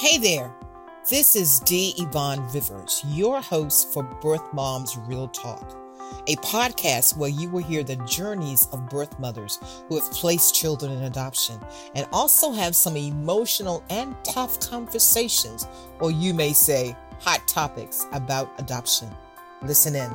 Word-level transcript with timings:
Hey 0.00 0.16
there. 0.16 0.50
This 1.10 1.36
is 1.36 1.60
D. 1.60 1.92
Yvonne 1.98 2.40
Rivers, 2.54 3.04
your 3.08 3.42
host 3.42 3.92
for 3.92 4.02
Birth 4.02 4.50
Moms 4.54 4.96
Real 4.96 5.28
Talk, 5.28 5.76
a 6.26 6.36
podcast 6.36 7.18
where 7.18 7.28
you 7.28 7.50
will 7.50 7.62
hear 7.62 7.82
the 7.82 7.96
journeys 8.06 8.66
of 8.72 8.88
birth 8.88 9.18
mothers 9.18 9.58
who 9.90 10.00
have 10.00 10.10
placed 10.10 10.54
children 10.54 10.90
in 10.90 11.02
adoption 11.02 11.60
and 11.94 12.06
also 12.14 12.50
have 12.50 12.74
some 12.74 12.96
emotional 12.96 13.84
and 13.90 14.16
tough 14.24 14.58
conversations, 14.70 15.68
or 15.98 16.10
you 16.10 16.32
may 16.32 16.54
say 16.54 16.96
hot 17.18 17.46
topics 17.46 18.06
about 18.12 18.58
adoption. 18.58 19.10
Listen 19.60 19.94
in. 19.94 20.10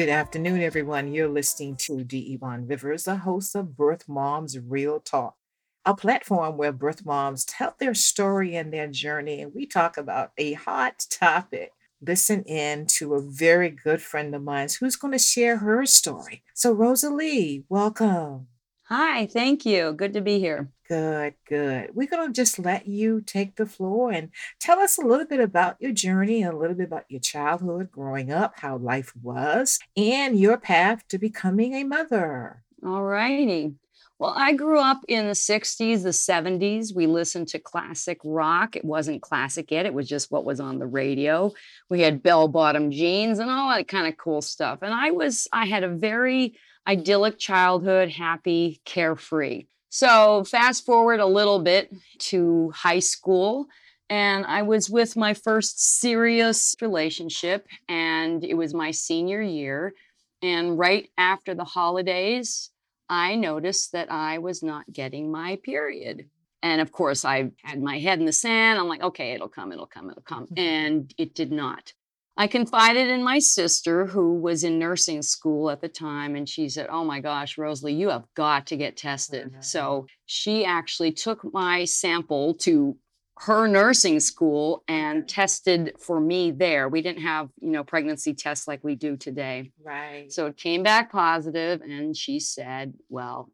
Good 0.00 0.08
afternoon, 0.08 0.62
everyone. 0.62 1.12
You're 1.12 1.28
listening 1.28 1.76
to 1.80 2.02
D. 2.02 2.32
Yvonne 2.32 2.66
Rivers, 2.66 3.04
the 3.04 3.16
host 3.16 3.54
of 3.54 3.76
Birth 3.76 4.08
Moms 4.08 4.58
Real 4.58 4.98
Talk, 4.98 5.36
a 5.84 5.94
platform 5.94 6.56
where 6.56 6.72
birth 6.72 7.04
moms 7.04 7.44
tell 7.44 7.74
their 7.78 7.92
story 7.92 8.56
and 8.56 8.72
their 8.72 8.86
journey, 8.86 9.42
and 9.42 9.54
we 9.54 9.66
talk 9.66 9.98
about 9.98 10.30
a 10.38 10.54
hot 10.54 11.04
topic. 11.10 11.72
Listen 12.00 12.44
in 12.44 12.86
to 12.96 13.12
a 13.12 13.20
very 13.20 13.68
good 13.68 14.00
friend 14.00 14.34
of 14.34 14.42
mine 14.42 14.68
who's 14.80 14.96
going 14.96 15.12
to 15.12 15.18
share 15.18 15.58
her 15.58 15.84
story. 15.84 16.44
So, 16.54 16.72
Rosalie, 16.72 17.66
welcome. 17.68 18.46
Hi, 18.90 19.26
thank 19.26 19.64
you. 19.64 19.92
Good 19.92 20.14
to 20.14 20.20
be 20.20 20.40
here. 20.40 20.68
Good, 20.88 21.34
good. 21.46 21.90
We're 21.94 22.08
going 22.08 22.26
to 22.26 22.32
just 22.32 22.58
let 22.58 22.88
you 22.88 23.20
take 23.20 23.54
the 23.54 23.64
floor 23.64 24.10
and 24.10 24.30
tell 24.58 24.80
us 24.80 24.98
a 24.98 25.06
little 25.06 25.26
bit 25.26 25.38
about 25.38 25.76
your 25.78 25.92
journey, 25.92 26.42
a 26.42 26.50
little 26.50 26.74
bit 26.74 26.88
about 26.88 27.04
your 27.08 27.20
childhood, 27.20 27.92
growing 27.92 28.32
up, 28.32 28.54
how 28.56 28.78
life 28.78 29.12
was, 29.22 29.78
and 29.96 30.40
your 30.40 30.58
path 30.58 31.06
to 31.06 31.18
becoming 31.18 31.74
a 31.74 31.84
mother. 31.84 32.64
All 32.84 33.04
righty. 33.04 33.74
Well, 34.18 34.34
I 34.36 34.54
grew 34.54 34.80
up 34.80 35.02
in 35.06 35.28
the 35.28 35.34
60s, 35.34 36.02
the 36.02 36.08
70s. 36.08 36.92
We 36.92 37.06
listened 37.06 37.46
to 37.48 37.60
classic 37.60 38.18
rock. 38.24 38.74
It 38.74 38.84
wasn't 38.84 39.22
classic 39.22 39.70
yet, 39.70 39.86
it 39.86 39.94
was 39.94 40.08
just 40.08 40.32
what 40.32 40.44
was 40.44 40.58
on 40.58 40.80
the 40.80 40.86
radio. 40.88 41.52
We 41.88 42.00
had 42.00 42.24
bell 42.24 42.48
bottom 42.48 42.90
jeans 42.90 43.38
and 43.38 43.48
all 43.48 43.70
that 43.70 43.86
kind 43.86 44.08
of 44.08 44.16
cool 44.16 44.42
stuff. 44.42 44.80
And 44.82 44.92
I 44.92 45.12
was, 45.12 45.46
I 45.52 45.66
had 45.66 45.84
a 45.84 45.88
very 45.88 46.56
idyllic 46.86 47.38
childhood, 47.38 48.10
happy, 48.10 48.80
carefree. 48.84 49.66
So, 49.88 50.44
fast 50.44 50.86
forward 50.86 51.20
a 51.20 51.26
little 51.26 51.58
bit 51.58 51.92
to 52.30 52.70
high 52.70 53.00
school, 53.00 53.66
and 54.08 54.44
I 54.46 54.62
was 54.62 54.88
with 54.88 55.16
my 55.16 55.34
first 55.34 56.00
serious 56.00 56.74
relationship, 56.80 57.66
and 57.88 58.44
it 58.44 58.54
was 58.54 58.74
my 58.74 58.90
senior 58.90 59.42
year. 59.42 59.94
And 60.42 60.78
right 60.78 61.08
after 61.18 61.54
the 61.54 61.64
holidays, 61.64 62.70
I 63.08 63.36
noticed 63.36 63.92
that 63.92 64.10
I 64.10 64.38
was 64.38 64.62
not 64.62 64.90
getting 64.92 65.30
my 65.30 65.58
period. 65.62 66.28
And 66.62 66.80
of 66.80 66.92
course, 66.92 67.24
I 67.24 67.50
had 67.62 67.82
my 67.82 67.98
head 67.98 68.20
in 68.20 68.26
the 68.26 68.32
sand. 68.32 68.78
I'm 68.78 68.88
like, 68.88 69.02
okay, 69.02 69.32
it'll 69.32 69.48
come, 69.48 69.72
it'll 69.72 69.86
come, 69.86 70.10
it'll 70.10 70.22
come. 70.22 70.44
Mm-hmm. 70.44 70.58
And 70.58 71.14
it 71.18 71.34
did 71.34 71.50
not. 71.50 71.92
I 72.36 72.46
confided 72.46 73.08
in 73.08 73.22
my 73.22 73.38
sister, 73.38 74.06
who 74.06 74.34
was 74.34 74.64
in 74.64 74.78
nursing 74.78 75.20
school 75.22 75.70
at 75.70 75.80
the 75.80 75.88
time, 75.88 76.36
and 76.36 76.48
she 76.48 76.68
said, 76.68 76.86
Oh 76.88 77.04
my 77.04 77.20
gosh, 77.20 77.58
Rosalie, 77.58 77.94
you 77.94 78.08
have 78.08 78.24
got 78.34 78.66
to 78.68 78.76
get 78.76 78.96
tested. 78.96 79.52
So 79.60 80.06
she 80.26 80.64
actually 80.64 81.12
took 81.12 81.40
my 81.52 81.84
sample 81.84 82.54
to 82.60 82.96
her 83.40 83.66
nursing 83.66 84.20
school 84.20 84.84
and 84.86 85.26
tested 85.26 85.94
for 85.98 86.20
me 86.20 86.50
there. 86.50 86.88
We 86.88 87.00
didn't 87.00 87.22
have, 87.22 87.48
you 87.60 87.70
know, 87.70 87.82
pregnancy 87.82 88.34
tests 88.34 88.68
like 88.68 88.84
we 88.84 88.94
do 88.94 89.16
today. 89.16 89.72
Right. 89.82 90.30
So 90.30 90.46
it 90.46 90.56
came 90.56 90.82
back 90.82 91.10
positive, 91.10 91.80
and 91.80 92.16
she 92.16 92.38
said, 92.40 92.94
Well, 93.08 93.50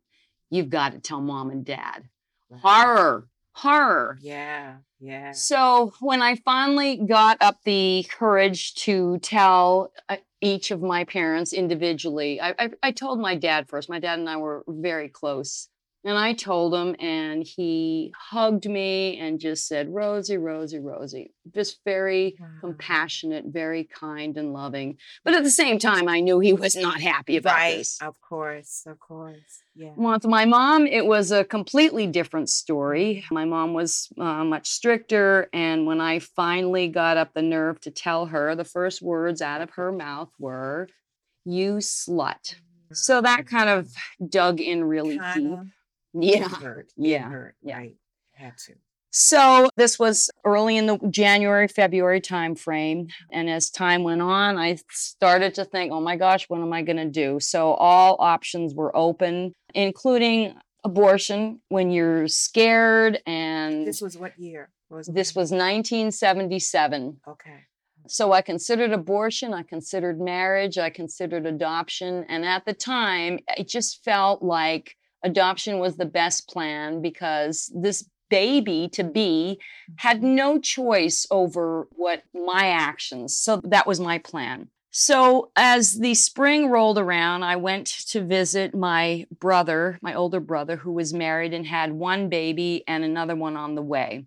you've 0.50 0.70
got 0.70 0.92
to 0.92 0.98
tell 0.98 1.20
mom 1.20 1.50
and 1.50 1.64
dad. 1.64 2.08
Horror, 2.62 3.26
horror. 3.56 4.18
Yeah, 4.20 4.76
yeah. 5.00 5.32
So 5.32 5.92
when 6.00 6.20
I 6.20 6.36
finally 6.36 6.98
got 6.98 7.38
up 7.40 7.56
the 7.64 8.06
courage 8.10 8.74
to 8.74 9.18
tell 9.20 9.92
uh, 10.10 10.16
each 10.42 10.70
of 10.70 10.82
my 10.82 11.04
parents 11.04 11.54
individually, 11.54 12.38
I, 12.38 12.54
I, 12.58 12.70
I 12.82 12.92
told 12.92 13.18
my 13.18 13.34
dad 13.34 13.68
first. 13.68 13.88
My 13.88 13.98
dad 13.98 14.18
and 14.18 14.28
I 14.28 14.36
were 14.36 14.62
very 14.68 15.08
close. 15.08 15.68
And 16.06 16.16
I 16.16 16.34
told 16.34 16.72
him, 16.72 16.94
and 17.00 17.42
he 17.42 18.12
hugged 18.16 18.68
me 18.68 19.18
and 19.18 19.40
just 19.40 19.66
said, 19.66 19.92
Rosie, 19.92 20.36
Rosie, 20.36 20.78
Rosie. 20.78 21.32
Just 21.52 21.80
very 21.84 22.36
Wow. 22.38 22.46
compassionate, 22.60 23.46
very 23.46 23.82
kind 23.82 24.36
and 24.36 24.52
loving. 24.52 24.98
But 25.24 25.34
at 25.34 25.42
the 25.42 25.50
same 25.50 25.80
time, 25.80 26.08
I 26.08 26.20
knew 26.20 26.38
he 26.38 26.52
was 26.52 26.76
not 26.76 27.00
happy 27.00 27.36
about 27.36 27.56
Right. 27.56 27.78
this. 27.78 27.98
Of 28.00 28.20
course, 28.20 28.84
of 28.86 29.00
course. 29.00 29.62
Yeah. 29.74 29.94
With 29.96 30.24
my 30.28 30.44
mom, 30.44 30.86
it 30.86 31.06
was 31.06 31.32
a 31.32 31.42
completely 31.42 32.06
different 32.06 32.50
story. 32.50 33.24
My 33.32 33.44
mom 33.44 33.74
was 33.74 34.08
uh, 34.16 34.44
much 34.44 34.68
stricter. 34.68 35.48
And 35.52 35.86
when 35.86 36.00
I 36.00 36.20
finally 36.20 36.86
got 36.86 37.16
up 37.16 37.34
the 37.34 37.42
nerve 37.42 37.80
to 37.80 37.90
tell 37.90 38.26
her, 38.26 38.54
the 38.54 38.64
first 38.64 39.02
words 39.02 39.42
out 39.42 39.60
of 39.60 39.70
her 39.70 39.90
mouth 39.90 40.30
were, 40.38 40.86
You 41.44 41.78
slut. 41.78 42.54
So 42.92 43.20
that 43.22 43.48
kind 43.48 43.68
of 43.68 43.92
dug 44.30 44.60
in 44.60 44.84
really 44.84 45.16
deep. 45.16 45.24
Kinda 45.34 45.64
Yeah. 46.22 46.48
hurt. 46.48 46.92
Yeah. 46.96 47.28
Hurt. 47.28 47.56
yeah. 47.62 47.76
Right. 47.78 47.94
Had 48.32 48.56
to. 48.66 48.74
So 49.10 49.70
this 49.76 49.98
was 49.98 50.30
early 50.44 50.76
in 50.76 50.86
the 50.86 50.98
January, 51.08 51.68
February 51.68 52.20
timeframe. 52.20 53.10
And 53.32 53.48
as 53.48 53.70
time 53.70 54.02
went 54.02 54.20
on, 54.20 54.58
I 54.58 54.76
started 54.90 55.54
to 55.54 55.64
think, 55.64 55.90
oh 55.90 56.02
my 56.02 56.16
gosh, 56.16 56.44
what 56.48 56.60
am 56.60 56.72
I 56.72 56.82
going 56.82 56.98
to 56.98 57.08
do? 57.08 57.40
So 57.40 57.72
all 57.74 58.16
options 58.18 58.74
were 58.74 58.94
open, 58.94 59.54
including 59.74 60.54
abortion 60.84 61.60
when 61.70 61.90
you're 61.90 62.28
scared. 62.28 63.20
And 63.26 63.86
This 63.86 64.02
was 64.02 64.18
what 64.18 64.38
year? 64.38 64.68
Was 64.90 65.06
this 65.06 65.34
was 65.34 65.50
1977. 65.50 67.20
okay. 67.26 67.64
So 68.08 68.30
I 68.32 68.40
considered 68.40 68.92
abortion, 68.92 69.52
I 69.52 69.64
considered 69.64 70.20
marriage, 70.20 70.78
I 70.78 70.90
considered 70.90 71.44
adoption. 71.44 72.24
And 72.28 72.44
at 72.44 72.64
the 72.64 72.72
time, 72.72 73.40
it 73.56 73.66
just 73.66 74.04
felt 74.04 74.42
like 74.42 74.94
adoption 75.26 75.78
was 75.78 75.96
the 75.96 76.06
best 76.06 76.48
plan 76.48 77.02
because 77.02 77.70
this 77.74 78.08
baby 78.28 78.88
to 78.92 79.04
be 79.04 79.60
had 79.96 80.18
mm-hmm. 80.18 80.34
no 80.34 80.58
choice 80.58 81.26
over 81.30 81.86
what 81.92 82.22
my 82.34 82.68
actions. 82.68 83.36
So 83.36 83.60
that 83.64 83.86
was 83.86 84.00
my 84.00 84.18
plan. 84.18 84.68
So 84.90 85.50
as 85.56 85.98
the 85.98 86.14
spring 86.14 86.70
rolled 86.70 86.98
around, 86.98 87.42
I 87.42 87.56
went 87.56 87.86
to 88.08 88.24
visit 88.24 88.74
my 88.74 89.26
brother, 89.40 89.98
my 90.00 90.14
older 90.14 90.40
brother, 90.40 90.76
who 90.76 90.92
was 90.92 91.12
married 91.12 91.52
and 91.52 91.66
had 91.66 91.92
one 91.92 92.30
baby 92.30 92.82
and 92.88 93.04
another 93.04 93.36
one 93.36 93.58
on 93.58 93.74
the 93.74 93.82
way. 93.82 94.24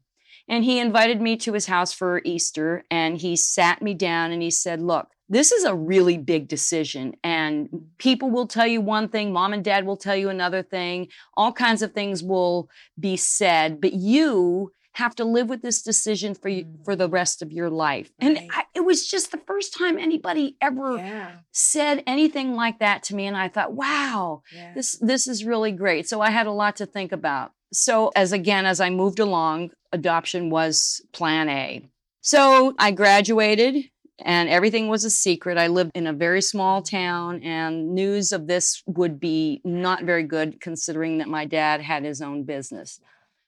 And 0.47 0.63
he 0.63 0.79
invited 0.79 1.21
me 1.21 1.37
to 1.37 1.53
his 1.53 1.65
house 1.65 1.91
for 1.91 2.21
Easter 2.23 2.83
and 2.91 3.17
he 3.17 3.35
sat 3.35 3.81
me 3.81 3.95
down 3.95 4.31
and 4.31 4.43
he 4.43 4.51
said, 4.51 4.81
Look, 4.81 5.07
this 5.29 5.51
is 5.51 5.63
a 5.63 5.75
really 5.75 6.17
big 6.17 6.47
decision. 6.47 7.15
And 7.23 7.69
people 7.97 8.29
will 8.29 8.47
tell 8.47 8.67
you 8.67 8.81
one 8.81 9.09
thing, 9.09 9.31
mom 9.31 9.53
and 9.53 9.63
dad 9.63 9.85
will 9.85 9.97
tell 9.97 10.15
you 10.15 10.29
another 10.29 10.63
thing, 10.63 11.07
all 11.37 11.51
kinds 11.53 11.81
of 11.81 11.93
things 11.93 12.23
will 12.23 12.69
be 12.99 13.15
said, 13.15 13.79
but 13.79 13.93
you 13.93 14.71
have 14.93 15.15
to 15.15 15.23
live 15.23 15.47
with 15.47 15.61
this 15.61 15.81
decision 15.81 16.33
for 16.33 16.49
you 16.49 16.65
for 16.83 16.95
the 16.95 17.07
mm. 17.07 17.13
rest 17.13 17.41
of 17.41 17.53
your 17.53 17.69
life. 17.69 18.11
And 18.19 18.39
I, 18.51 18.65
it 18.73 18.81
was 18.81 19.07
just 19.07 19.31
the 19.31 19.37
first 19.37 19.73
time 19.73 19.97
anybody 19.97 20.57
ever 20.61 20.97
Yeah. 20.97 21.31
said 21.51 22.03
anything 22.07 22.55
like 22.55 22.79
that 22.79 23.03
to 23.03 23.15
me 23.15 23.25
and 23.27 23.37
I 23.37 23.47
thought, 23.47 23.71
wow, 23.73 24.41
Yeah. 24.53 24.73
this 24.73 24.97
this 24.97 25.27
is 25.27 25.45
really 25.45 25.71
great 25.71 26.07
so 26.07 26.21
i 26.21 26.29
had 26.29 26.47
a 26.47 26.51
lot 26.51 26.75
to 26.77 26.85
think 26.85 27.11
about 27.11 27.51
so 27.71 28.11
as 28.15 28.31
again 28.31 28.65
as 28.65 28.79
i 28.79 28.89
moved 28.89 29.19
along 29.19 29.71
adoption 29.91 30.49
was 30.49 31.01
plan 31.13 31.49
a 31.49 31.81
so 32.21 32.73
i 32.79 32.91
graduated 32.91 33.89
and 34.23 34.49
everything 34.49 34.87
was 34.87 35.03
a 35.05 35.09
secret 35.09 35.57
i 35.57 35.67
lived 35.67 35.91
in 35.95 36.07
a 36.07 36.13
very 36.13 36.41
small 36.41 36.81
town 36.81 37.41
and 37.43 37.93
news 37.93 38.31
of 38.31 38.47
this 38.47 38.83
would 38.85 39.19
be 39.19 39.61
not 39.63 40.03
very 40.03 40.23
good 40.23 40.59
considering 40.61 41.17
that 41.19 41.27
my 41.27 41.45
dad 41.45 41.81
had 41.81 42.03
his 42.03 42.21
own 42.21 42.43
business 42.43 42.99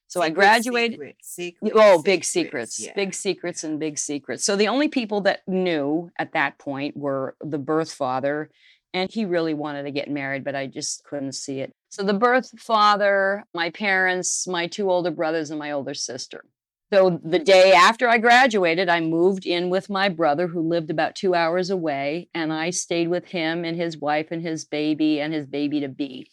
so 0.08 0.22
i 0.22 0.30
graduated 0.30 0.94
Secret, 0.94 1.16
secret, 1.22 1.74
Oh, 1.76 2.02
big 2.02 2.24
secrets, 2.26 2.80
yeah. 2.80 2.92
big 2.96 3.14
secrets, 3.14 3.64
and 3.64 3.80
big 3.80 3.98
secrets. 3.98 4.44
So 4.44 4.58
the 4.58 4.68
only 4.68 4.90
people 4.90 5.22
that 5.22 5.40
knew 5.48 6.12
at 6.20 6.34
that 6.34 6.58
point 6.58 6.98
were 6.98 7.36
the 7.40 7.58
birth 7.58 7.94
father, 7.94 8.50
and 8.94 9.10
he 9.10 9.24
really 9.24 9.54
wanted 9.54 9.84
to 9.84 9.92
get 9.92 10.10
married, 10.12 10.44
but 10.44 10.54
I 10.54 10.68
just 10.68 11.06
couldn't 11.06 11.32
see 11.32 11.62
it. 11.62 11.72
So 11.90 12.04
the 12.04 12.14
birth 12.14 12.52
father, 12.60 13.46
my 13.54 13.70
parents, 13.70 14.46
my 14.50 14.68
two 14.68 14.92
older 14.92 15.12
brothers, 15.12 15.50
and 15.50 15.58
my 15.60 15.72
older 15.72 15.94
sister. 15.94 16.44
So 16.94 17.22
the 17.24 17.40
day 17.40 17.72
after 17.72 18.10
I 18.10 18.18
graduated, 18.18 18.90
I 18.90 19.00
moved 19.00 19.46
in 19.46 19.70
with 19.70 19.90
my 19.90 20.10
brother 20.10 20.48
who 20.48 20.62
lived 20.62 20.90
about 20.90 21.16
two 21.16 21.34
hours 21.34 21.70
away, 21.70 22.28
and 22.34 22.52
I 22.52 22.72
stayed 22.72 23.08
with 23.08 23.26
him 23.26 23.64
and 23.64 23.78
his 23.78 23.98
wife 23.98 24.28
and 24.32 24.42
his 24.42 24.66
baby 24.66 25.22
and 25.22 25.34
his 25.34 25.46
baby 25.46 25.80
to 25.80 25.88
be. 25.88 26.30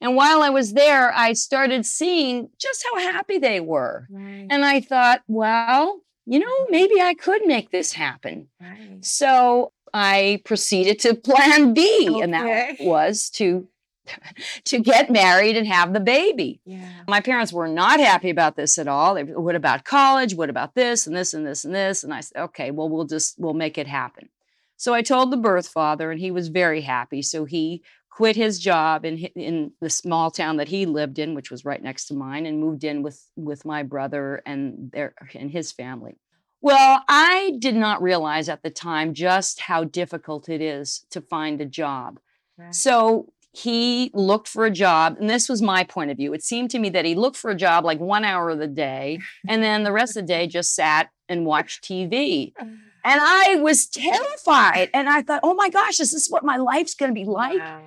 And 0.00 0.14
while 0.14 0.42
I 0.42 0.50
was 0.50 0.74
there, 0.74 1.10
I 1.14 1.32
started 1.32 1.86
seeing 1.86 2.50
just 2.58 2.84
how 2.84 2.98
happy 2.98 3.38
they 3.38 3.60
were. 3.60 4.06
Right. 4.10 4.46
And 4.50 4.64
I 4.64 4.80
thought, 4.80 5.22
well, 5.26 6.00
you 6.26 6.38
know, 6.38 6.66
maybe 6.68 7.00
I 7.00 7.14
could 7.14 7.46
make 7.46 7.70
this 7.70 7.92
happen. 7.94 8.48
right. 8.60 9.02
So 9.02 9.72
I 9.94 10.42
proceeded 10.44 10.98
to 11.00 11.14
plan 11.14 11.72
B, 11.72 12.20
and 12.20 12.34
that 12.34 12.76
was 12.80 13.30
to 13.30 13.66
to 14.64 14.78
get 14.80 15.10
married 15.10 15.56
and 15.56 15.66
have 15.66 15.92
the 15.92 16.00
baby. 16.00 16.60
Yeah. 16.64 17.02
My 17.08 17.20
parents 17.20 17.52
were 17.52 17.68
not 17.68 18.00
happy 18.00 18.30
about 18.30 18.56
this 18.56 18.78
at 18.78 18.88
all. 18.88 19.14
They, 19.14 19.24
what 19.24 19.54
about 19.54 19.84
college? 19.84 20.34
What 20.34 20.50
about 20.50 20.74
this 20.74 21.06
and 21.06 21.16
this 21.16 21.34
and 21.34 21.46
this 21.46 21.64
and 21.64 21.74
this? 21.74 22.04
And 22.04 22.12
I 22.12 22.20
said, 22.20 22.42
okay, 22.42 22.70
well, 22.70 22.88
we'll 22.88 23.06
just 23.06 23.38
we'll 23.38 23.54
make 23.54 23.78
it 23.78 23.86
happen. 23.86 24.28
So 24.76 24.92
I 24.92 25.02
told 25.02 25.30
the 25.30 25.36
birth 25.36 25.68
father, 25.68 26.10
and 26.10 26.20
he 26.20 26.30
was 26.30 26.48
very 26.48 26.82
happy. 26.82 27.22
So 27.22 27.44
he 27.44 27.82
quit 28.10 28.36
his 28.36 28.58
job 28.58 29.04
in 29.04 29.18
in 29.18 29.72
the 29.80 29.90
small 29.90 30.30
town 30.30 30.56
that 30.56 30.68
he 30.68 30.86
lived 30.86 31.18
in, 31.18 31.34
which 31.34 31.50
was 31.50 31.64
right 31.64 31.82
next 31.82 32.06
to 32.06 32.14
mine, 32.14 32.46
and 32.46 32.60
moved 32.60 32.84
in 32.84 33.02
with 33.02 33.28
with 33.36 33.64
my 33.64 33.82
brother 33.82 34.42
and 34.44 34.90
their 34.92 35.14
and 35.34 35.50
his 35.50 35.72
family. 35.72 36.16
Well, 36.60 37.02
I 37.08 37.56
did 37.58 37.74
not 37.74 38.00
realize 38.00 38.48
at 38.48 38.62
the 38.62 38.70
time 38.70 39.12
just 39.12 39.60
how 39.60 39.84
difficult 39.84 40.48
it 40.48 40.62
is 40.62 41.04
to 41.10 41.20
find 41.20 41.60
a 41.60 41.66
job. 41.66 42.18
Right. 42.56 42.74
So 42.74 43.32
he 43.54 44.10
looked 44.14 44.48
for 44.48 44.64
a 44.66 44.70
job, 44.70 45.16
and 45.20 45.30
this 45.30 45.48
was 45.48 45.62
my 45.62 45.84
point 45.84 46.10
of 46.10 46.16
view. 46.16 46.32
It 46.34 46.42
seemed 46.42 46.70
to 46.72 46.78
me 46.78 46.90
that 46.90 47.04
he 47.04 47.14
looked 47.14 47.36
for 47.36 47.50
a 47.50 47.56
job 47.56 47.84
like 47.84 48.00
one 48.00 48.24
hour 48.24 48.50
of 48.50 48.58
the 48.58 48.66
day, 48.66 49.20
and 49.48 49.62
then 49.62 49.84
the 49.84 49.92
rest 49.92 50.16
of 50.16 50.24
the 50.24 50.26
day 50.26 50.46
just 50.46 50.74
sat 50.74 51.10
and 51.28 51.46
watched 51.46 51.84
TV. 51.84 52.52
And 52.58 53.20
I 53.22 53.56
was 53.56 53.86
terrified. 53.86 54.90
And 54.94 55.08
I 55.08 55.22
thought, 55.22 55.40
oh 55.42 55.54
my 55.54 55.68
gosh, 55.68 56.00
is 56.00 56.12
this 56.12 56.28
what 56.28 56.42
my 56.42 56.56
life's 56.56 56.94
going 56.94 57.10
to 57.10 57.14
be 57.14 57.26
like? 57.26 57.58
Wow. 57.58 57.82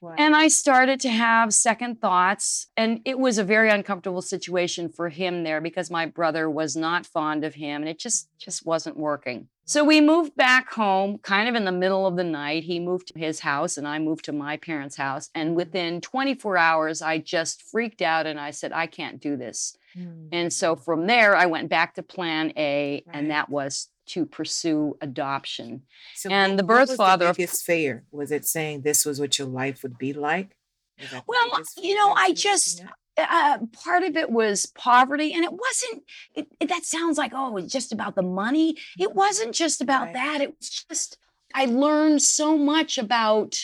Wow. 0.00 0.14
And 0.16 0.34
I 0.34 0.48
started 0.48 0.98
to 1.00 1.10
have 1.10 1.52
second 1.52 2.00
thoughts. 2.00 2.68
And 2.76 3.00
it 3.04 3.18
was 3.18 3.36
a 3.36 3.44
very 3.44 3.68
uncomfortable 3.68 4.22
situation 4.22 4.88
for 4.88 5.10
him 5.10 5.44
there 5.44 5.60
because 5.60 5.90
my 5.90 6.06
brother 6.06 6.48
was 6.48 6.74
not 6.74 7.04
fond 7.04 7.44
of 7.44 7.54
him 7.54 7.82
and 7.82 7.88
it 7.88 7.98
just 7.98 8.28
just 8.38 8.64
wasn't 8.64 8.96
working. 8.96 9.48
So 9.70 9.84
we 9.84 10.00
moved 10.00 10.34
back 10.34 10.72
home 10.72 11.18
kind 11.18 11.48
of 11.48 11.54
in 11.54 11.64
the 11.64 11.70
middle 11.70 12.04
of 12.04 12.16
the 12.16 12.24
night. 12.24 12.64
He 12.64 12.80
moved 12.80 13.06
to 13.12 13.18
his 13.20 13.38
house 13.38 13.76
and 13.76 13.86
I 13.86 14.00
moved 14.00 14.24
to 14.24 14.32
my 14.32 14.56
parents' 14.56 14.96
house. 14.96 15.30
And 15.32 15.54
within 15.54 16.00
24 16.00 16.56
hours, 16.56 17.00
I 17.00 17.18
just 17.18 17.62
freaked 17.62 18.02
out 18.02 18.26
and 18.26 18.40
I 18.40 18.50
said, 18.50 18.72
I 18.72 18.88
can't 18.88 19.20
do 19.20 19.36
this. 19.36 19.76
Mm. 19.96 20.28
And 20.32 20.52
so 20.52 20.74
from 20.74 21.06
there, 21.06 21.36
I 21.36 21.46
went 21.46 21.68
back 21.68 21.94
to 21.94 22.02
plan 22.02 22.52
A, 22.56 23.04
Right. 23.06 23.16
and 23.16 23.30
that 23.30 23.48
was 23.48 23.86
to 24.06 24.26
pursue 24.26 24.96
adoption. 25.00 25.82
So 26.16 26.30
and 26.30 26.58
the 26.58 26.64
birth 26.64 26.88
was 26.88 26.96
father 26.96 27.28
of- 27.28 27.36
The 27.36 27.42
biggest 27.44 27.64
fear 27.64 28.02
was 28.10 28.32
it 28.32 28.44
saying 28.46 28.80
this 28.82 29.06
was 29.06 29.20
what 29.20 29.38
your 29.38 29.46
life 29.46 29.84
would 29.84 29.98
be 29.98 30.12
like? 30.12 30.56
Was 31.00 31.10
that 31.12 31.18
the 31.18 31.22
Well, 31.28 31.62
you 31.80 31.94
know, 31.94 32.10
I 32.16 32.32
just- 32.32 32.80
at? 32.80 32.92
Uh, 33.28 33.58
part 33.72 34.02
of 34.02 34.16
it 34.16 34.30
was 34.30 34.66
poverty, 34.66 35.32
and 35.32 35.44
it 35.44 35.52
wasn't. 35.52 36.04
It, 36.34 36.48
it- 36.60 36.68
that 36.68 36.84
sounds 36.84 37.18
like 37.18 37.32
oh, 37.34 37.56
it's 37.56 37.72
just 37.72 37.92
about 37.92 38.14
the 38.14 38.22
money. 38.22 38.76
It 38.98 39.14
wasn't 39.14 39.54
just 39.54 39.80
about 39.80 40.06
Right. 40.06 40.14
that. 40.14 40.40
It 40.40 40.56
was 40.58 40.68
just 40.88 41.18
I 41.54 41.64
learned 41.66 42.22
so 42.22 42.56
much 42.56 42.96
about 42.98 43.58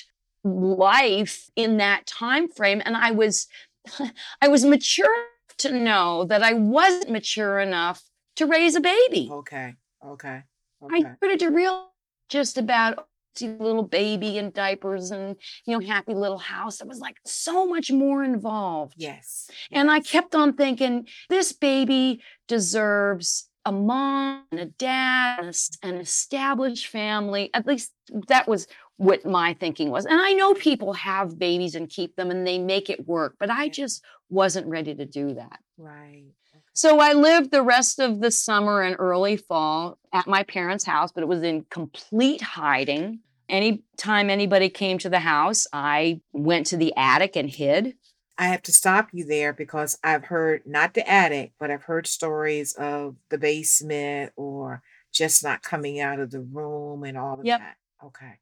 life 0.44 1.50
in 1.56 1.76
that 1.79 2.06
time 2.06 2.49
frame, 2.49 2.82
and 2.85 2.97
I 2.97 3.11
was 3.11 3.47
I 4.43 4.49
was 4.49 4.64
mature 4.64 5.14
to 5.59 5.73
know 5.73 6.25
that 6.25 6.43
I 6.43 6.52
wasn't 6.52 7.11
mature 7.11 7.59
enough 7.61 8.02
to 8.37 8.47
raise 8.47 8.75
a 8.76 8.81
baby. 8.81 9.29
Okay. 9.31 9.75
Okay. 10.05 10.43
I 10.82 10.97
Okay. 10.99 11.12
started 11.17 11.38
to 11.41 11.49
realize 11.49 11.85
just 12.29 12.59
about 12.59 13.09
little 13.43 13.83
baby 13.83 14.38
in 14.38 14.50
diapers 14.50 15.11
and 15.11 15.37
you 15.67 15.73
know 15.73 15.87
happy 15.87 16.15
little 16.15 16.38
house. 16.38 16.79
There 16.79 16.88
was 16.88 17.00
like 17.00 17.17
so 17.25 17.67
much 17.67 17.91
more 17.91 18.25
involved. 18.25 18.94
Yes. 18.97 19.50
And 19.71 19.91
I 19.91 20.00
kept 20.00 20.35
on 20.35 20.55
thinking, 20.55 21.06
this 21.29 21.53
baby 21.53 22.23
deserves 22.49 23.49
a 23.65 23.73
mom 23.73 24.44
and 24.53 24.61
a 24.61 24.67
dad 24.67 25.41
and 25.41 25.49
a 25.49 25.87
an 25.87 25.97
established 25.97 26.87
family. 26.87 27.50
At 27.53 27.67
least 27.67 27.93
that 28.29 28.49
was 28.49 28.67
what 28.97 29.27
my 29.27 29.55
thinking 29.55 29.91
was. 29.91 30.06
And 30.06 30.21
I 30.21 30.33
know 30.33 30.55
people 30.55 30.94
have 30.94 31.38
babies 31.38 31.75
and 31.75 31.88
keep 31.88 32.17
them 32.17 32.31
and 32.31 32.47
they 32.47 32.59
make 32.59 32.88
it 32.88 33.06
work, 33.06 33.35
but 33.38 33.50
I 33.50 33.69
just 33.69 34.03
wasn't 34.31 34.67
ready 34.67 34.94
to 34.94 35.05
do 35.05 35.35
that. 35.35 35.59
Right. 35.77 36.25
So 36.73 37.00
I 37.00 37.15
lived 37.15 37.53
the 37.53 37.62
rest 37.62 37.99
of 37.99 38.21
the 38.21 38.31
summer 38.31 38.83
and 38.83 38.97
early 38.99 39.38
fall 39.38 39.99
at 40.12 40.27
my 40.27 40.43
parents' 40.43 40.85
house, 40.85 41.11
but 41.11 41.23
it 41.23 41.27
was 41.27 41.43
in 41.43 41.65
complete 41.71 42.43
hiding. 42.43 43.21
Anytime 43.48 44.31
anybody 44.31 44.69
came 44.69 44.98
to 44.98 45.08
the 45.08 45.20
house, 45.20 45.66
I 45.72 46.20
went 46.32 46.66
to 46.69 46.76
the 46.76 46.93
attic 46.96 47.37
and 47.37 47.48
hid. 47.48 47.94
I 48.38 48.48
have 48.48 48.62
to 48.62 48.72
stop 48.72 49.08
you 49.12 49.25
there 49.25 49.52
because 49.52 49.98
I've 50.04 50.25
heard 50.25 50.62
not 50.66 50.94
the 50.94 51.08
attic, 51.08 51.52
but 51.58 51.70
I've 51.70 51.84
heard 51.84 52.06
stories 52.06 52.75
of 52.75 53.16
the 53.31 53.38
basement 53.38 54.32
or 54.37 54.82
just 55.12 55.43
not 55.43 55.62
coming 55.62 56.00
out 56.00 56.20
of 56.20 56.31
the 56.31 56.40
room 56.43 57.02
and 57.04 57.16
all 57.16 57.40
of 57.40 57.46
Yep. 57.46 57.60
that. 57.60 57.76
Okay. 58.04 58.32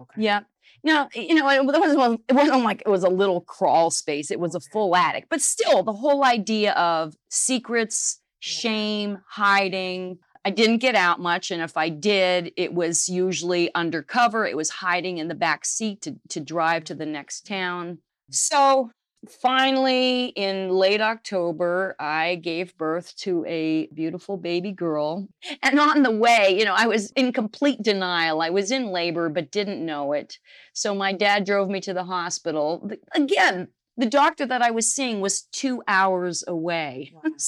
Okay. 0.00 0.22
Yeah. 0.22 0.40
No, 0.82 1.08
you 1.14 1.34
know, 1.34 1.48
it 1.50 1.64
wasn't, 1.66 2.22
it 2.28 2.32
wasn't 2.32 2.64
like 2.64 2.82
it 2.86 2.88
was 2.88 3.04
a 3.04 3.08
little 3.10 3.42
crawl 3.42 3.90
space. 3.90 4.30
It 4.30 4.40
was 4.40 4.54
a 4.54 4.60
full 4.60 4.96
attic. 4.96 5.26
But 5.28 5.42
still, 5.42 5.82
the 5.82 5.92
whole 5.92 6.24
idea 6.24 6.72
of 6.72 7.14
secrets, 7.28 8.20
shame, 8.38 9.18
hiding. 9.28 10.18
I 10.44 10.50
didn't 10.50 10.78
get 10.78 10.94
out 10.94 11.20
much. 11.20 11.50
And 11.50 11.62
if 11.62 11.76
I 11.76 11.88
did, 11.88 12.52
it 12.56 12.74
was 12.74 13.08
usually 13.08 13.72
undercover. 13.74 14.46
It 14.46 14.56
was 14.56 14.70
hiding 14.70 15.18
in 15.18 15.28
the 15.28 15.34
back 15.34 15.64
seat 15.64 16.02
to, 16.02 16.16
to 16.30 16.40
drive 16.40 16.84
to 16.84 16.94
the 16.94 17.06
next 17.06 17.46
town. 17.46 17.94
Mm. 17.94 17.98
So 18.34 18.90
finally, 19.28 20.26
in 20.26 20.70
late 20.70 21.00
October, 21.00 21.94
I 21.98 22.36
gave 22.36 22.76
birth 22.76 23.14
to 23.18 23.44
a 23.46 23.86
beautiful 23.94 24.36
baby 24.36 24.72
girl. 24.72 25.28
And 25.62 25.78
on 25.78 26.02
the 26.02 26.10
way, 26.10 26.56
you 26.58 26.64
know, 26.64 26.74
I 26.76 26.86
was 26.86 27.12
in 27.12 27.32
complete 27.32 27.82
denial. 27.82 28.40
I 28.40 28.50
was 28.50 28.70
in 28.70 28.86
labor, 28.86 29.28
but 29.28 29.52
didn't 29.52 29.84
know 29.84 30.12
it. 30.12 30.38
So 30.72 30.94
my 30.94 31.12
dad 31.12 31.44
drove 31.44 31.68
me 31.68 31.80
to 31.82 31.94
the 31.94 32.04
hospital. 32.04 32.90
Again, 33.14 33.68
the 33.96 34.06
doctor 34.06 34.46
that 34.46 34.62
I 34.62 34.70
was 34.70 34.92
seeing 34.92 35.20
was 35.20 35.42
two 35.52 35.82
hours 35.86 36.42
away. 36.46 37.12
Wow. 37.14 37.30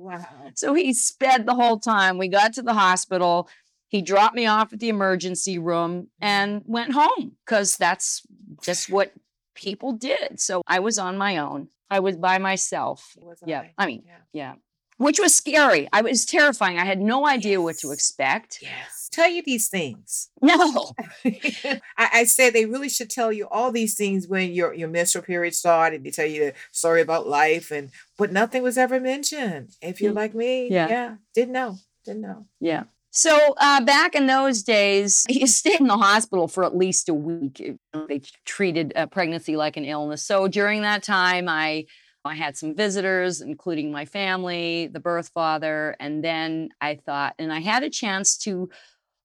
Wow. 0.00 0.24
So 0.54 0.74
he 0.74 0.92
sped 0.94 1.46
the 1.46 1.54
whole 1.54 1.78
time. 1.78 2.16
We 2.16 2.28
got 2.28 2.54
to 2.54 2.62
the 2.62 2.74
hospital. 2.74 3.48
He 3.88 4.02
dropped 4.02 4.34
me 4.34 4.46
off 4.46 4.72
at 4.72 4.80
the 4.80 4.88
emergency 4.88 5.58
room 5.58 6.08
and 6.20 6.62
went 6.64 6.92
home 6.92 7.36
because 7.44 7.76
that's 7.76 8.22
just 8.62 8.88
what 8.88 9.12
people 9.54 9.92
did. 9.92 10.40
So 10.40 10.62
I 10.66 10.78
was 10.78 10.98
on 10.98 11.18
my 11.18 11.38
own. 11.38 11.68
I 11.90 12.00
was 12.00 12.16
by 12.16 12.38
myself. 12.38 13.16
Was 13.20 13.42
Yeah, 13.44 13.60
I? 13.60 13.74
I 13.76 13.86
mean, 13.86 14.04
Yeah. 14.06 14.16
Yeah. 14.32 14.54
Which 15.00 15.18
was 15.18 15.34
scary. 15.34 15.88
I 15.94 16.02
was 16.02 16.26
terrifying. 16.26 16.78
I 16.78 16.84
had 16.84 17.00
no 17.00 17.26
idea 17.26 17.58
what 17.62 17.78
to 17.78 17.90
expect. 17.90 18.58
Yes. 18.60 19.08
Tell 19.10 19.30
you 19.30 19.42
these 19.42 19.68
things. 19.68 20.28
No. 20.42 20.92
I, 21.24 21.80
I 21.96 22.24
said 22.24 22.52
they 22.52 22.66
really 22.66 22.90
should 22.90 23.08
tell 23.08 23.32
you 23.32 23.48
all 23.50 23.72
these 23.72 23.94
things 23.94 24.28
when 24.28 24.52
your 24.52 24.74
your 24.74 24.88
menstrual 24.88 25.24
period 25.24 25.54
started. 25.54 26.04
They 26.04 26.10
tell 26.10 26.26
you 26.26 26.40
the 26.46 26.52
story 26.70 27.00
about 27.00 27.26
life, 27.26 27.70
and 27.70 27.90
but 28.18 28.30
nothing 28.30 28.62
was 28.62 28.76
ever 28.76 29.00
mentioned. 29.00 29.70
If 29.80 30.02
you're 30.02 30.12
Mm. 30.12 30.16
like 30.16 30.34
me, 30.34 30.68
Yeah. 30.70 30.88
yeah, 30.88 31.14
didn't 31.34 31.52
know, 31.54 31.78
didn't 32.04 32.20
know. 32.20 32.46
Yeah. 32.60 32.84
So 33.10 33.54
uh, 33.56 33.80
back 33.84 34.14
in 34.14 34.26
those 34.26 34.62
days, 34.62 35.24
you 35.30 35.46
stayed 35.46 35.80
in 35.80 35.88
the 35.88 35.96
hospital 35.96 36.46
for 36.46 36.62
at 36.62 36.76
least 36.76 37.08
a 37.08 37.14
week. 37.14 37.78
They 38.06 38.20
treated 38.44 38.92
uh, 38.94 39.06
pregnancy 39.06 39.56
like 39.56 39.78
an 39.78 39.86
illness. 39.86 40.22
So 40.22 40.46
during 40.46 40.82
that 40.82 41.02
time, 41.02 41.48
I 41.48 41.86
I 42.24 42.34
had 42.34 42.56
some 42.56 42.74
visitors, 42.74 43.40
including 43.40 43.90
my 43.90 44.04
family, 44.04 44.88
the 44.88 45.00
birth 45.00 45.30
father, 45.34 45.96
and 46.00 46.22
then 46.22 46.70
I 46.80 46.96
thought, 46.96 47.34
and 47.38 47.52
I 47.52 47.60
had 47.60 47.82
a 47.82 47.90
chance 47.90 48.36
to 48.38 48.70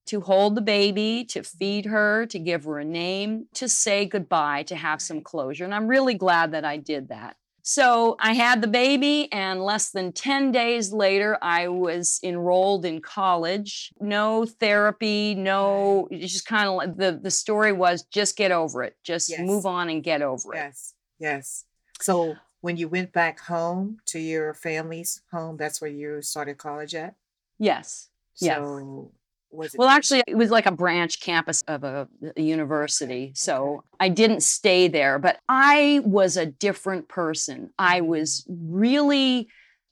to 0.08 0.22
hold 0.22 0.54
the 0.54 0.62
baby, 0.62 1.26
to 1.26 1.42
feed 1.42 1.86
her, 1.86 2.28
to 2.28 2.38
give 2.38 2.66
her 2.66 2.78
a 2.78 2.86
name, 2.86 3.48
to 3.56 3.68
say 3.68 4.06
goodbye, 4.06 4.62
to 4.62 4.76
have 4.76 5.02
some 5.02 5.20
closure. 5.20 5.66
And 5.66 5.74
I'm 5.74 5.88
really 5.88 6.14
glad 6.14 6.52
that 6.52 6.64
I 6.64 6.78
did 6.78 7.08
that. 7.08 7.38
So 7.64 8.16
I 8.20 8.34
had 8.34 8.62
the 8.62 8.68
baby, 8.68 9.28
and 9.32 9.64
less 9.64 9.90
than 9.90 10.12
10 10.14 10.52
days 10.52 10.94
later, 10.94 11.40
I 11.42 11.70
was 11.70 12.20
enrolled 12.22 12.86
in 12.86 13.02
college. 13.02 13.92
No 14.00 14.46
therapy, 14.46 15.34
no, 15.34 16.08
it's 16.12 16.32
just 16.34 16.46
kind 16.46 16.70
of 16.70 16.98
the, 16.98 17.20
the 17.20 17.32
story 17.32 17.72
was 17.72 18.04
just 18.04 18.38
get 18.38 18.52
over 18.52 18.84
it, 18.84 18.96
just 19.04 19.32
Yes. 19.32 19.40
move 19.40 19.66
on 19.66 19.90
and 19.90 20.04
get 20.04 20.22
over 20.22 20.54
it. 20.54 20.58
Yes, 20.58 20.94
yes. 21.18 21.66
So 22.00 22.36
when 22.66 22.78
you 22.78 22.88
went 22.90 23.14
back 23.14 23.40
home 23.42 24.00
to 24.08 24.18
your 24.20 24.54
family's 24.56 25.22
home, 25.32 25.56
that's 25.56 25.80
where 25.82 25.90
you 26.02 26.22
started 26.24 26.58
college 26.58 26.96
at. 26.96 27.14
Yes. 27.60 28.10
Yes. 28.42 28.58
So 28.58 29.12
was 29.52 29.74
it? 29.76 29.78
Well, 29.78 29.88
actually, 29.88 30.24
it 30.28 30.36
was 30.36 30.50
like 30.50 30.66
a 30.66 30.72
branch 30.72 31.22
campus 31.22 31.64
of 31.68 31.84
a, 31.84 32.08
a 32.36 32.42
university. 32.42 33.34
So 33.36 33.84
I 34.00 34.10
didn't 34.10 34.42
stay 34.42 34.88
there, 34.88 35.20
but 35.20 35.38
I 35.48 36.02
was 36.04 36.38
a 36.38 36.48
different 36.48 37.08
person. 37.08 37.70
I 37.78 38.02
was 38.02 38.44
really, 38.50 39.48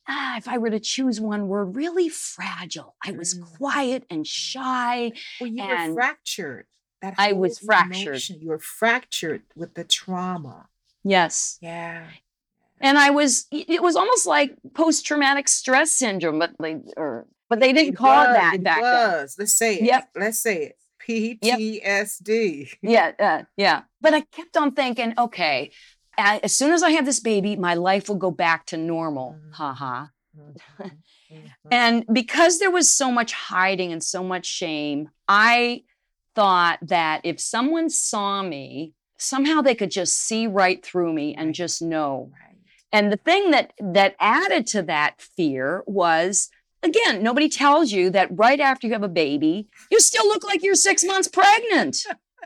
ah, 0.10 0.38
if 0.38 0.48
I 0.48 0.58
were 0.58 0.72
to 0.72 0.80
choose 0.80 1.22
one 1.22 1.48
word, 1.48 1.76
really 1.76 2.10
fragile. 2.10 2.96
I 3.06 3.12
was 3.12 3.36
Mm. 3.36 3.58
quiet 3.58 4.04
and 4.10 4.26
shy. 4.26 5.12
well, 5.40 5.48
you 5.50 5.62
and 5.64 5.94
were 5.94 6.02
fractured. 6.02 6.66
That 7.04 7.14
I 7.20 7.34
was 7.34 7.60
fractured. 7.60 8.08
emotion, 8.08 8.38
You 8.42 8.48
were 8.50 8.60
fractured 8.60 9.44
with 9.56 9.76
the 9.76 9.84
trauma. 9.84 10.70
Yes. 11.04 11.58
Yeah. 11.62 12.08
And 12.84 12.98
I 12.98 13.10
was, 13.10 13.48
it 13.52 13.82
was 13.82 13.96
almost 13.96 14.28
like 14.28 14.56
post 14.74 15.06
traumatic 15.06 15.48
stress 15.48 15.94
syndrome, 15.94 16.38
but 16.38 16.52
they, 16.60 16.78
or, 16.98 17.26
but 17.50 17.60
they 17.60 17.74
didn't 17.74 17.96
call 17.96 18.24
it 18.24 18.28
was, 18.28 18.36
that 18.36 18.64
back 18.64 18.82
then. 18.82 19.12
was. 19.22 19.36
Let's 19.40 19.54
say 19.58 19.78
it. 19.78 19.84
Yep. 19.84 20.10
Let's 20.16 20.40
say 20.40 20.64
it. 20.66 20.78
PTSD. 21.08 22.74
Yeah, 22.82 23.12
uh, 23.20 23.44
yeah. 23.58 23.82
But 24.02 24.14
I 24.14 24.22
kept 24.22 24.56
on 24.58 24.74
thinking, 24.74 25.14
okay, 25.18 25.72
as 26.18 26.56
soon 26.56 26.72
as 26.72 26.84
I 26.84 26.92
have 26.92 27.06
this 27.06 27.20
baby, 27.20 27.56
my 27.56 27.74
life 27.74 28.08
will 28.08 28.16
go 28.16 28.32
back 28.32 28.66
to 28.68 28.78
normal. 28.78 29.38
Mhm. 29.38 29.54
Ha 29.54 29.74
ha. 29.74 30.10
Mhm, 30.38 30.56
mhm. 30.82 30.92
And 31.72 32.06
because 32.12 32.60
there 32.60 32.72
was 32.72 32.92
so 32.92 33.12
much 33.12 33.34
hiding 33.34 33.92
and 33.92 34.04
so 34.04 34.24
much 34.24 34.46
shame, 34.46 35.10
I 35.28 35.84
thought 36.36 36.80
that 36.82 37.22
if 37.24 37.40
someone 37.40 37.90
saw 37.90 38.42
me, 38.42 38.94
somehow 39.18 39.62
they 39.62 39.76
could 39.76 39.92
just 39.92 40.18
see 40.18 40.48
right 40.48 40.84
through 40.84 41.14
me 41.14 41.34
and 41.36 41.54
just 41.54 41.82
know. 41.82 42.32
Right. 42.34 42.53
And 42.94 43.12
the 43.12 43.18
thing 43.18 43.52
that 43.52 43.74
that 43.80 44.16
added 44.20 44.68
to 44.68 44.84
that 44.84 45.20
fear 45.20 45.84
was 45.88 46.50
again, 46.84 47.24
nobody 47.24 47.50
tells 47.50 47.92
you 47.92 48.10
that 48.12 48.30
right 48.32 48.60
after 48.60 48.88
you 48.88 48.94
have 48.94 49.04
a 49.04 49.08
baby, 49.10 49.68
you 49.92 50.00
still 50.00 50.28
look 50.28 50.44
like 50.44 50.64
you're 50.64 50.76
6 50.76 51.04
months 51.06 51.28
pregnant. 51.28 52.06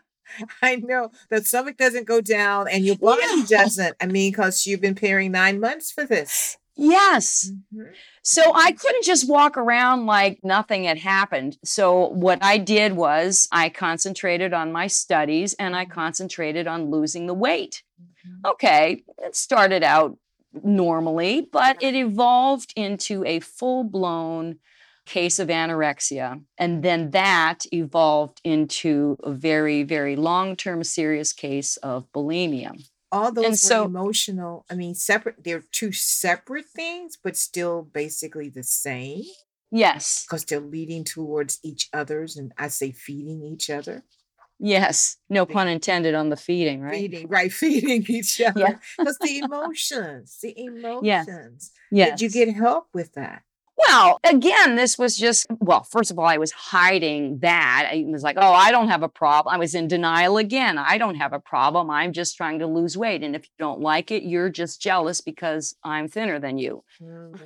I 0.62 0.76
know 0.76 1.12
the 1.30 1.44
stomach 1.44 1.78
doesn't 1.78 2.06
go 2.08 2.22
down 2.22 2.68
and 2.70 2.86
your 2.86 2.98
body 2.98 3.22
Yeah. 3.26 3.46
doesn't. 3.64 3.96
I 4.02 4.06
mean, 4.08 4.32
because 4.32 4.66
you've 4.68 4.82
been 4.82 4.96
pairing 4.96 5.32
nine 5.32 5.60
months 5.60 5.92
for 5.92 6.06
this. 6.06 6.58
Yes. 6.76 7.50
Mhm. 7.74 7.92
So 8.22 8.52
I 8.54 8.74
couldn't 8.74 9.04
just 9.04 9.28
walk 9.28 9.58
around 9.58 10.06
like 10.06 10.40
nothing 10.44 10.84
had 10.84 11.00
happened. 11.00 11.58
So 11.64 12.10
what 12.10 12.38
I 12.44 12.58
did 12.60 12.94
was 12.94 13.48
I 13.52 13.70
concentrated 13.70 14.54
on 14.54 14.72
my 14.72 14.86
studies 14.88 15.56
and 15.56 15.76
I 15.76 15.86
concentrated 15.86 16.68
on 16.68 16.92
losing 16.92 17.26
the 17.26 17.34
weight. 17.34 17.82
Mhm. 18.00 18.52
Okay, 18.52 19.04
it 19.24 19.36
started 19.36 19.82
out 19.82 20.18
normally, 20.64 21.48
but 21.52 21.82
it 21.82 21.96
evolved 21.96 22.74
into 22.76 23.24
a 23.26 23.40
full 23.40 23.84
blown 23.84 24.60
case 25.06 25.40
of 25.40 25.48
anorexia. 25.48 26.42
And 26.58 26.84
then 26.84 27.12
that 27.12 27.66
evolved 27.72 28.42
into 28.44 29.18
a 29.24 29.32
very, 29.32 29.84
very 29.84 30.16
long 30.16 30.56
term 30.56 30.84
serious 30.84 31.34
case 31.34 31.78
of 31.78 32.12
bulimia. 32.12 32.84
All 33.12 33.32
those 33.32 33.46
were 33.46 33.56
so- 33.56 33.86
emotional. 33.86 34.66
I 34.70 34.76
mean, 34.76 34.96
separate. 34.96 35.44
They're 35.44 35.64
two 35.72 35.94
separate 35.94 36.66
things, 36.66 37.18
but 37.22 37.38
still 37.38 37.84
basically 37.84 38.50
the 38.50 38.64
same 38.64 39.24
Yes, 39.72 40.26
because 40.26 40.46
they're 40.46 40.60
leading 40.60 41.04
towards 41.04 41.60
each 41.62 41.90
other's, 41.92 42.38
and 42.38 42.54
I 42.58 42.70
say 42.70 42.92
feeding 42.92 43.44
each 43.44 43.70
other. 43.70 44.04
Yes. 44.60 45.18
No 45.30 45.46
pun 45.46 45.68
intended 45.68 46.16
on 46.16 46.30
the 46.30 46.38
feeding, 46.38 46.82
right? 46.82 46.94
Feeding, 46.94 47.28
right? 47.28 47.52
Feeding 47.64 48.06
each 48.08 48.42
other. 48.46 48.80
Because 48.98 49.18
the 49.20 49.40
emotions, 49.44 50.38
the 50.42 50.54
emotions. 50.60 51.72
Yes. 51.92 52.20
Did 52.20 52.22
you 52.22 52.30
get 52.46 52.56
help 52.56 52.88
with 52.94 53.14
that? 53.14 53.44
Well, 53.88 54.20
again, 54.24 54.76
this 54.76 54.98
was 54.98 55.16
just, 55.16 55.46
well, 55.60 55.84
first 55.84 56.10
of 56.10 56.18
all, 56.18 56.26
I 56.26 56.38
was 56.38 56.52
hiding 56.52 57.38
that. 57.40 57.88
I 57.92 58.04
was 58.08 58.24
like, 58.24 58.38
oh, 58.40 58.54
I 58.54 58.72
don't 58.72 58.90
have 58.90 59.04
a 59.04 59.10
problem. 59.10 59.54
I 59.54 59.60
was 59.60 59.76
in 59.76 59.88
denial 59.88 60.38
again. 60.38 60.80
I 60.80 60.98
don't 60.98 61.16
have 61.16 61.32
a 61.32 61.40
problem. 61.40 61.92
I'm 61.92 62.12
just 62.12 62.36
trying 62.38 62.58
to 62.60 62.68
lose 62.68 62.98
weight. 62.98 63.22
And 63.22 63.36
if 63.36 63.44
you 63.44 63.52
don't 63.60 63.80
like 63.80 64.10
it, 64.10 64.24
you're 64.24 64.50
just 64.50 64.82
jealous 64.82 65.22
because 65.22 65.76
I'm 65.84 66.08
thinner 66.08 66.40
than 66.40 66.58
you. 66.58 66.84
Mm. 67.00 67.40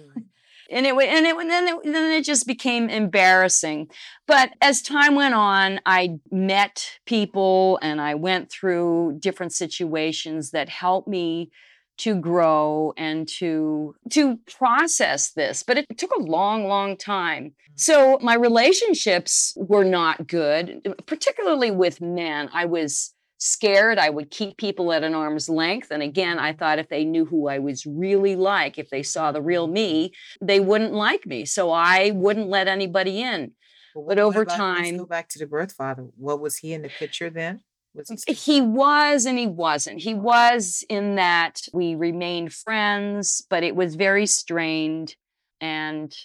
And 0.71 0.85
it, 0.85 0.93
and 0.93 1.25
it, 1.25 1.35
and 1.35 1.49
then 1.49 1.67
it, 1.67 1.83
then 1.83 2.11
it 2.11 2.23
just 2.23 2.47
became 2.47 2.89
embarrassing. 2.89 3.89
But 4.25 4.51
as 4.61 4.81
time 4.81 5.15
went 5.15 5.35
on, 5.35 5.81
I 5.85 6.19
met 6.31 6.99
people 7.05 7.77
and 7.81 7.99
I 7.99 8.15
went 8.15 8.49
through 8.49 9.17
different 9.19 9.53
situations 9.53 10.51
that 10.51 10.69
helped 10.69 11.07
me 11.07 11.51
to 11.97 12.15
grow 12.15 12.93
and 12.97 13.27
to 13.27 13.95
to 14.11 14.37
process 14.57 15.31
this. 15.33 15.61
But 15.61 15.77
it 15.77 15.97
took 15.97 16.11
a 16.17 16.23
long 16.23 16.67
long 16.67 16.97
time. 16.97 17.53
So 17.75 18.17
my 18.21 18.33
relationships 18.33 19.53
were 19.55 19.83
not 19.83 20.25
good 20.27 20.81
particularly 21.05 21.69
with 21.69 22.01
men. 22.01 22.49
I 22.53 22.65
was 22.65 23.13
scared 23.43 23.97
i 23.97 24.07
would 24.07 24.29
keep 24.29 24.55
people 24.57 24.93
at 24.93 25.03
an 25.03 25.15
arm's 25.15 25.49
length 25.49 25.89
and 25.89 26.03
again 26.03 26.37
i 26.37 26.53
thought 26.53 26.77
if 26.77 26.89
they 26.89 27.03
knew 27.03 27.25
who 27.25 27.47
i 27.47 27.57
was 27.57 27.87
really 27.87 28.35
like 28.35 28.77
if 28.77 28.89
they 28.91 29.01
saw 29.01 29.31
the 29.31 29.41
real 29.41 29.65
me 29.65 30.11
they 30.41 30.59
wouldn't 30.59 30.93
like 30.93 31.25
me 31.25 31.43
so 31.43 31.71
i 31.71 32.11
wouldn't 32.11 32.47
let 32.49 32.67
anybody 32.67 33.19
in 33.19 33.51
Well, 33.95 34.05
But 34.07 34.19
over 34.19 34.43
about- 34.43 34.59
let's 34.59 34.89
time- 34.89 34.97
go 34.97 35.05
back 35.07 35.27
to 35.29 35.39
the 35.39 35.47
birth 35.47 35.73
father. 35.73 36.03
What 36.17 36.39
was 36.39 36.57
he 36.57 36.71
in 36.71 36.81
the 36.83 36.89
picture 36.89 37.29
then? 37.31 37.61
Was 37.95 38.23
he? 38.25 38.33
he 38.33 38.61
was 38.61 39.25
and 39.25 39.37
he 39.37 39.47
wasn't. 39.47 39.99
He 40.01 40.13
was 40.13 40.85
in 40.87 41.15
that 41.15 41.61
we 41.73 41.95
remained 41.95 42.53
friends, 42.53 43.43
but 43.49 43.63
it 43.63 43.75
was 43.75 43.95
very 43.95 44.25
strained 44.27 45.15
and 45.59 46.15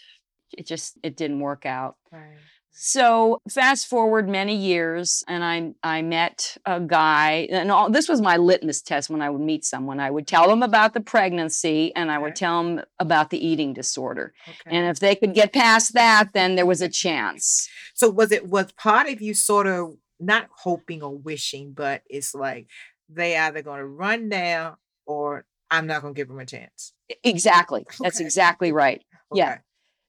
it 0.57 0.65
just 0.67 0.97
it 1.03 1.17
didn't 1.17 1.41
work 1.41 1.67
out. 1.67 1.97
Right. 2.13 2.39
So 2.79 3.41
fast 3.49 3.87
forward 3.87 4.29
many 4.29 4.55
years 4.55 5.25
and 5.27 5.43
I 5.43 5.73
I 5.83 6.03
met 6.03 6.59
a 6.67 6.79
guy 6.79 7.49
and 7.51 7.71
all 7.73 7.89
this 7.89 8.07
was 8.07 8.21
my 8.21 8.37
litmus 8.37 8.83
test 8.83 9.09
when 9.09 9.23
I 9.23 9.31
would 9.31 9.41
meet 9.41 9.65
someone. 9.65 9.99
I 9.99 10.11
would 10.11 10.27
tell 10.27 10.47
them 10.47 10.63
about 10.63 10.93
the 10.93 11.01
pregnancy 11.01 11.97
and 11.97 12.11
I 12.13 12.19
would 12.19 12.37
tell 12.37 12.63
them 12.63 12.85
about 12.99 13.31
the 13.31 13.45
eating 13.45 13.73
disorder. 13.73 14.35
Okay. 14.47 14.77
And 14.77 14.87
if 14.89 15.01
they 15.01 15.15
could 15.15 15.33
get 15.33 15.55
past 15.55 15.95
that, 15.95 16.35
then 16.35 16.55
there 16.55 16.67
was 16.67 16.83
a 16.83 16.89
chance. 16.91 17.67
So 17.95 18.11
was 18.11 18.31
it 18.31 18.47
was 18.47 18.73
part 18.73 19.09
of 19.09 19.23
you 19.23 19.33
sort 19.33 19.67
of 19.67 19.97
not 20.21 20.51
hoping 20.59 21.03
or 21.03 21.17
wishing, 21.17 21.73
but 21.73 22.03
it's 22.11 22.35
like 22.35 22.69
they 23.09 23.39
either 23.39 23.63
going 23.63 23.79
to 23.81 23.87
run 23.87 24.29
now 24.29 24.77
or 25.07 25.47
I'm 25.71 25.87
not 25.87 26.03
going 26.03 26.13
to 26.13 26.19
give 26.19 26.29
them 26.29 26.41
a 26.41 26.47
chance. 26.47 26.93
Exactly. 27.25 27.87
That's 28.01 28.21
exactly 28.21 28.71
right. 28.71 29.03
Yeah. 29.33 29.59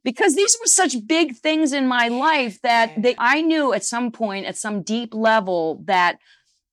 Okay. 0.07 0.15
because 0.15 0.35
these 0.35 0.57
were 0.59 0.67
such 0.67 0.95
big 1.07 1.35
things 1.35 1.73
in 1.73 1.87
my 1.87 2.07
life 2.07 2.61
that 2.61 3.01
they, 3.01 3.15
I 3.17 3.41
knew 3.41 3.73
at 3.73 3.83
some 3.83 4.11
point, 4.11 4.45
at 4.45 4.57
some 4.57 4.81
deep 4.81 5.13
level, 5.13 5.81
that 5.85 6.17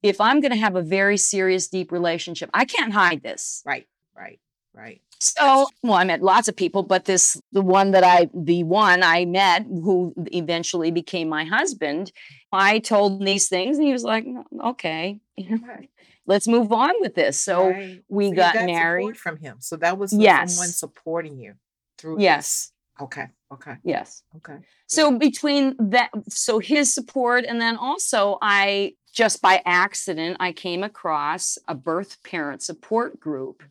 if 0.03 0.21
I'm 0.21 0.41
going 0.41 0.53
to 0.53 0.59
have 0.59 0.77
a 0.77 0.83
very 0.83 1.17
serious, 1.17 1.69
deep 1.69 1.91
relationship, 1.91 2.51
I 2.55 2.65
can't 2.65 2.93
hide 2.93 3.23
this. 3.23 3.63
Right. 3.65 3.87
Right. 4.17 4.39
Right. 4.73 5.01
So, 5.21 5.67
well, 5.83 5.95
I 5.95 6.05
met 6.05 6.21
lots 6.23 6.49
of 6.49 6.57
people, 6.57 6.83
but 6.83 7.07
this, 7.07 7.41
the 7.53 7.63
one 7.63 7.93
that 7.93 8.05
I, 8.05 8.29
the 8.35 8.63
one 8.65 9.03
I 9.03 9.25
met 9.25 9.63
who 9.63 10.13
eventually 10.33 10.91
became 10.91 11.29
my 11.29 11.45
husband, 11.45 12.13
I 12.53 12.79
told 12.81 13.21
him 13.21 13.25
these 13.25 13.49
things 13.49 13.79
and 13.79 13.87
he 13.87 13.93
was 13.93 14.05
like, 14.05 14.27
mm, 14.27 14.45
okay, 14.63 15.21
know, 15.39 15.59
Right. 15.67 15.89
let's 16.27 16.47
move 16.47 16.73
on 16.73 16.93
with 17.01 17.15
this. 17.15 17.41
So 17.41 17.71
right. 17.71 18.03
we 18.09 18.27
So 18.27 18.31
you 18.31 18.37
got 18.37 18.55
married. 18.67 19.17
from 19.17 19.39
him. 19.39 19.57
So 19.61 19.77
that 19.77 19.97
was 19.99 20.11
someone 20.11 20.25
Yes. 20.27 20.79
supporting 20.79 21.39
you 21.39 21.55
through. 21.97 22.21
Yes. 22.21 22.73
Okay. 23.01 23.27
Okay. 23.53 23.77
Yes. 23.83 24.23
Okay. 24.37 24.59
So 24.87 25.19
between 25.19 25.77
that, 25.91 26.11
so 26.29 26.59
his 26.59 26.93
support, 26.95 27.45
and 27.45 27.61
then 27.61 27.77
also 27.77 28.39
I 28.41 28.95
just 29.13 29.41
by 29.43 29.63
accident 29.65 30.37
I 30.41 30.53
came 30.53 30.83
across 30.83 31.59
a 31.69 31.75
birth 31.75 32.23
parent 32.25 32.63
support 32.63 33.21
group 33.21 33.63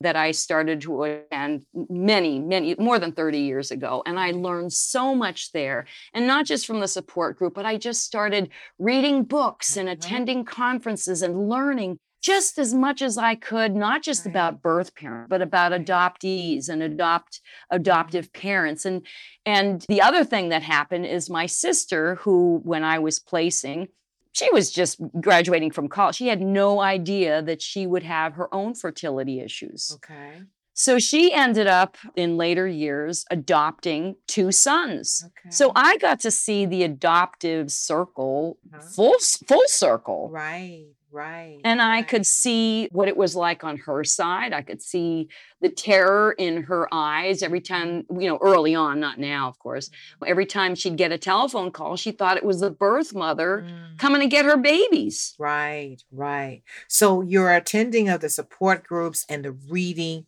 that 0.00 0.14
I 0.14 0.30
started 0.30 0.80
to 0.82 1.02
attend 1.02 1.66
many, 1.88 2.38
many 2.38 2.76
more 2.78 3.00
than 3.00 3.10
30 3.10 3.40
years 3.40 3.72
ago. 3.72 4.02
And 4.06 4.18
I 4.18 4.30
learned 4.30 4.72
so 4.72 5.12
much 5.12 5.50
there. 5.50 5.86
And 6.14 6.26
not 6.28 6.46
just 6.46 6.66
from 6.66 6.78
the 6.78 6.86
support 6.86 7.36
group, 7.36 7.54
but 7.54 7.66
I 7.66 7.76
just 7.78 8.04
started 8.04 8.50
reading 8.78 9.24
books 9.24 9.76
and 9.76 9.88
Mhm. 9.88 9.92
attending 9.92 10.44
conferences 10.44 11.22
and 11.22 11.48
learning 11.48 11.98
just 12.20 12.58
as 12.58 12.74
much 12.74 13.00
as 13.02 13.16
I 13.16 13.34
could, 13.34 13.74
not 13.74 14.02
just 14.02 14.24
Right. 14.26 14.32
about 14.32 14.60
birth 14.62 14.94
parents, 14.94 15.28
but 15.30 15.40
about 15.42 15.72
adoptees 15.72 16.68
and 16.68 16.82
adopt 16.82 17.40
adoptive 17.70 18.32
parents. 18.32 18.84
And 18.84 19.06
and 19.46 19.84
the 19.88 20.02
other 20.02 20.24
thing 20.24 20.48
that 20.50 20.62
happened 20.62 21.06
is 21.06 21.30
my 21.30 21.46
sister, 21.46 22.16
who 22.16 22.60
when 22.64 22.84
I 22.84 22.98
was 22.98 23.18
placing, 23.20 23.88
she 24.32 24.50
was 24.52 24.70
just 24.70 25.00
graduating 25.20 25.70
from 25.70 25.88
college. 25.88 26.16
She 26.16 26.28
had 26.28 26.40
no 26.40 26.80
idea 26.80 27.40
that 27.42 27.62
she 27.62 27.86
would 27.86 28.02
have 28.02 28.34
her 28.34 28.52
own 28.54 28.74
fertility 28.74 29.40
issues. 29.40 29.92
Okay. 29.96 30.42
So 30.74 31.00
she 31.00 31.32
ended 31.32 31.66
up 31.66 31.96
in 32.14 32.36
later 32.36 32.68
years 32.68 33.24
adopting 33.32 34.14
two 34.28 34.52
sons. 34.52 35.24
Okay. 35.26 35.50
So 35.50 35.72
I 35.74 35.96
got 35.96 36.20
to 36.20 36.30
see 36.30 36.66
the 36.66 36.84
adoptive 36.84 37.72
circle 37.72 38.58
Uh-huh. 38.72 38.82
full 38.94 39.16
full 39.48 39.64
circle. 39.66 40.28
Right. 40.30 40.86
Right. 41.10 41.60
And 41.64 41.80
I 41.80 41.96
right. 41.96 42.08
could 42.08 42.26
see 42.26 42.88
what 42.92 43.08
it 43.08 43.16
was 43.16 43.34
like 43.34 43.64
on 43.64 43.78
her 43.78 44.04
side. 44.04 44.52
I 44.52 44.62
could 44.62 44.82
see 44.82 45.28
the 45.60 45.70
terror 45.70 46.32
in 46.32 46.64
her 46.64 46.86
eyes 46.92 47.42
every 47.42 47.60
time, 47.60 48.04
you 48.10 48.28
know, 48.28 48.38
early 48.42 48.74
on, 48.74 49.00
not 49.00 49.18
now, 49.18 49.48
of 49.48 49.58
course. 49.58 49.88
Mhm. 50.22 50.28
Every 50.28 50.46
time 50.46 50.74
she'd 50.74 50.96
get 50.96 51.10
a 51.10 51.18
telephone 51.18 51.70
call, 51.70 51.96
she 51.96 52.12
thought 52.12 52.36
it 52.36 52.44
was 52.44 52.60
the 52.60 52.70
birth 52.70 53.14
mother 53.14 53.64
Mm. 53.66 53.98
coming 53.98 54.20
to 54.20 54.26
get 54.26 54.44
her 54.44 54.56
babies. 54.58 55.34
Right, 55.38 55.96
right. 56.12 56.62
So 56.88 57.22
your 57.22 57.52
attending 57.54 58.08
of 58.08 58.20
the 58.20 58.28
support 58.28 58.84
groups 58.86 59.24
and 59.28 59.44
the 59.44 59.52
reading, 59.52 60.26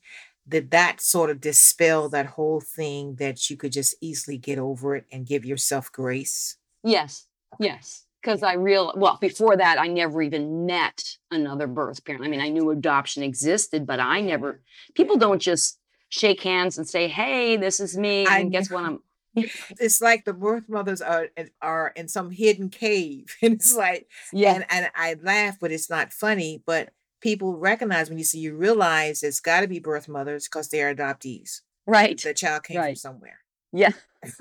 did 0.48 0.70
that 0.70 1.00
sort 1.00 1.30
of 1.30 1.40
dispel 1.40 2.08
that 2.08 2.26
whole 2.26 2.60
thing 2.60 3.16
that 3.16 3.50
you 3.50 3.56
could 3.56 3.72
just 3.72 3.94
easily 4.00 4.38
get 4.38 4.58
over 4.58 4.96
it 4.96 5.04
and 5.12 5.26
give 5.26 5.44
yourself 5.44 5.92
grace? 5.92 6.56
Yes, 6.82 7.26
yes. 7.60 8.06
Because 8.22 8.42
I 8.42 8.54
real 8.54 8.92
well 8.96 9.18
before 9.20 9.56
that 9.56 9.78
I 9.78 9.86
never 9.86 10.20
even 10.22 10.66
met 10.66 11.16
another 11.30 11.66
birth 11.66 12.04
parent. 12.04 12.24
I 12.24 12.28
mean, 12.28 12.40
I 12.40 12.48
knew 12.50 12.70
adoption 12.70 13.22
existed, 13.22 13.86
but 13.86 14.00
I 14.00 14.20
never. 14.20 14.60
People 14.94 15.16
don't 15.16 15.40
just 15.40 15.78
shake 16.10 16.42
hands 16.42 16.76
and 16.76 16.88
say, 16.88 17.08
"Hey, 17.08 17.56
this 17.56 17.80
is 17.80 17.96
me," 17.96 18.26
I 18.26 18.40
and 18.40 18.52
guess 18.52 18.70
what? 18.70 18.84
I'm 18.84 19.00
It's 19.80 20.00
like 20.00 20.24
the 20.24 20.32
birth 20.32 20.68
mothers 20.68 21.00
are 21.00 21.28
in 21.36 21.50
are 21.62 21.92
in 21.96 22.08
some 22.08 22.30
hidden 22.30 22.68
cave, 22.68 23.36
and 23.42 23.54
it's 23.54 23.74
like 23.76 24.08
Yeah. 24.32 24.54
and 24.54 24.66
and 24.68 24.90
I 24.94 25.16
laugh, 25.22 25.56
but 25.60 25.72
it's 25.72 25.88
not 25.88 26.12
funny, 26.12 26.62
but 26.66 26.90
people 27.20 27.56
recognize 27.56 28.08
when 28.08 28.18
you 28.18 28.24
see 28.24 28.40
you 28.40 28.56
realize 28.56 29.22
it's 29.22 29.40
gotta 29.40 29.68
be 29.68 29.78
birth 29.78 30.08
mothers 30.08 30.46
because 30.48 30.68
they're 30.68 30.94
adoptees. 30.94 31.60
Right. 31.86 32.20
The 32.20 32.34
child 32.34 32.64
came 32.64 32.82
from 32.82 32.94
somewhere. 32.96 33.38
Yeah. 33.72 33.92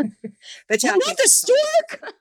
The 0.69 0.77
child 0.77 1.01
not 1.05 1.17
the 1.17 1.27
stork. 1.27 2.13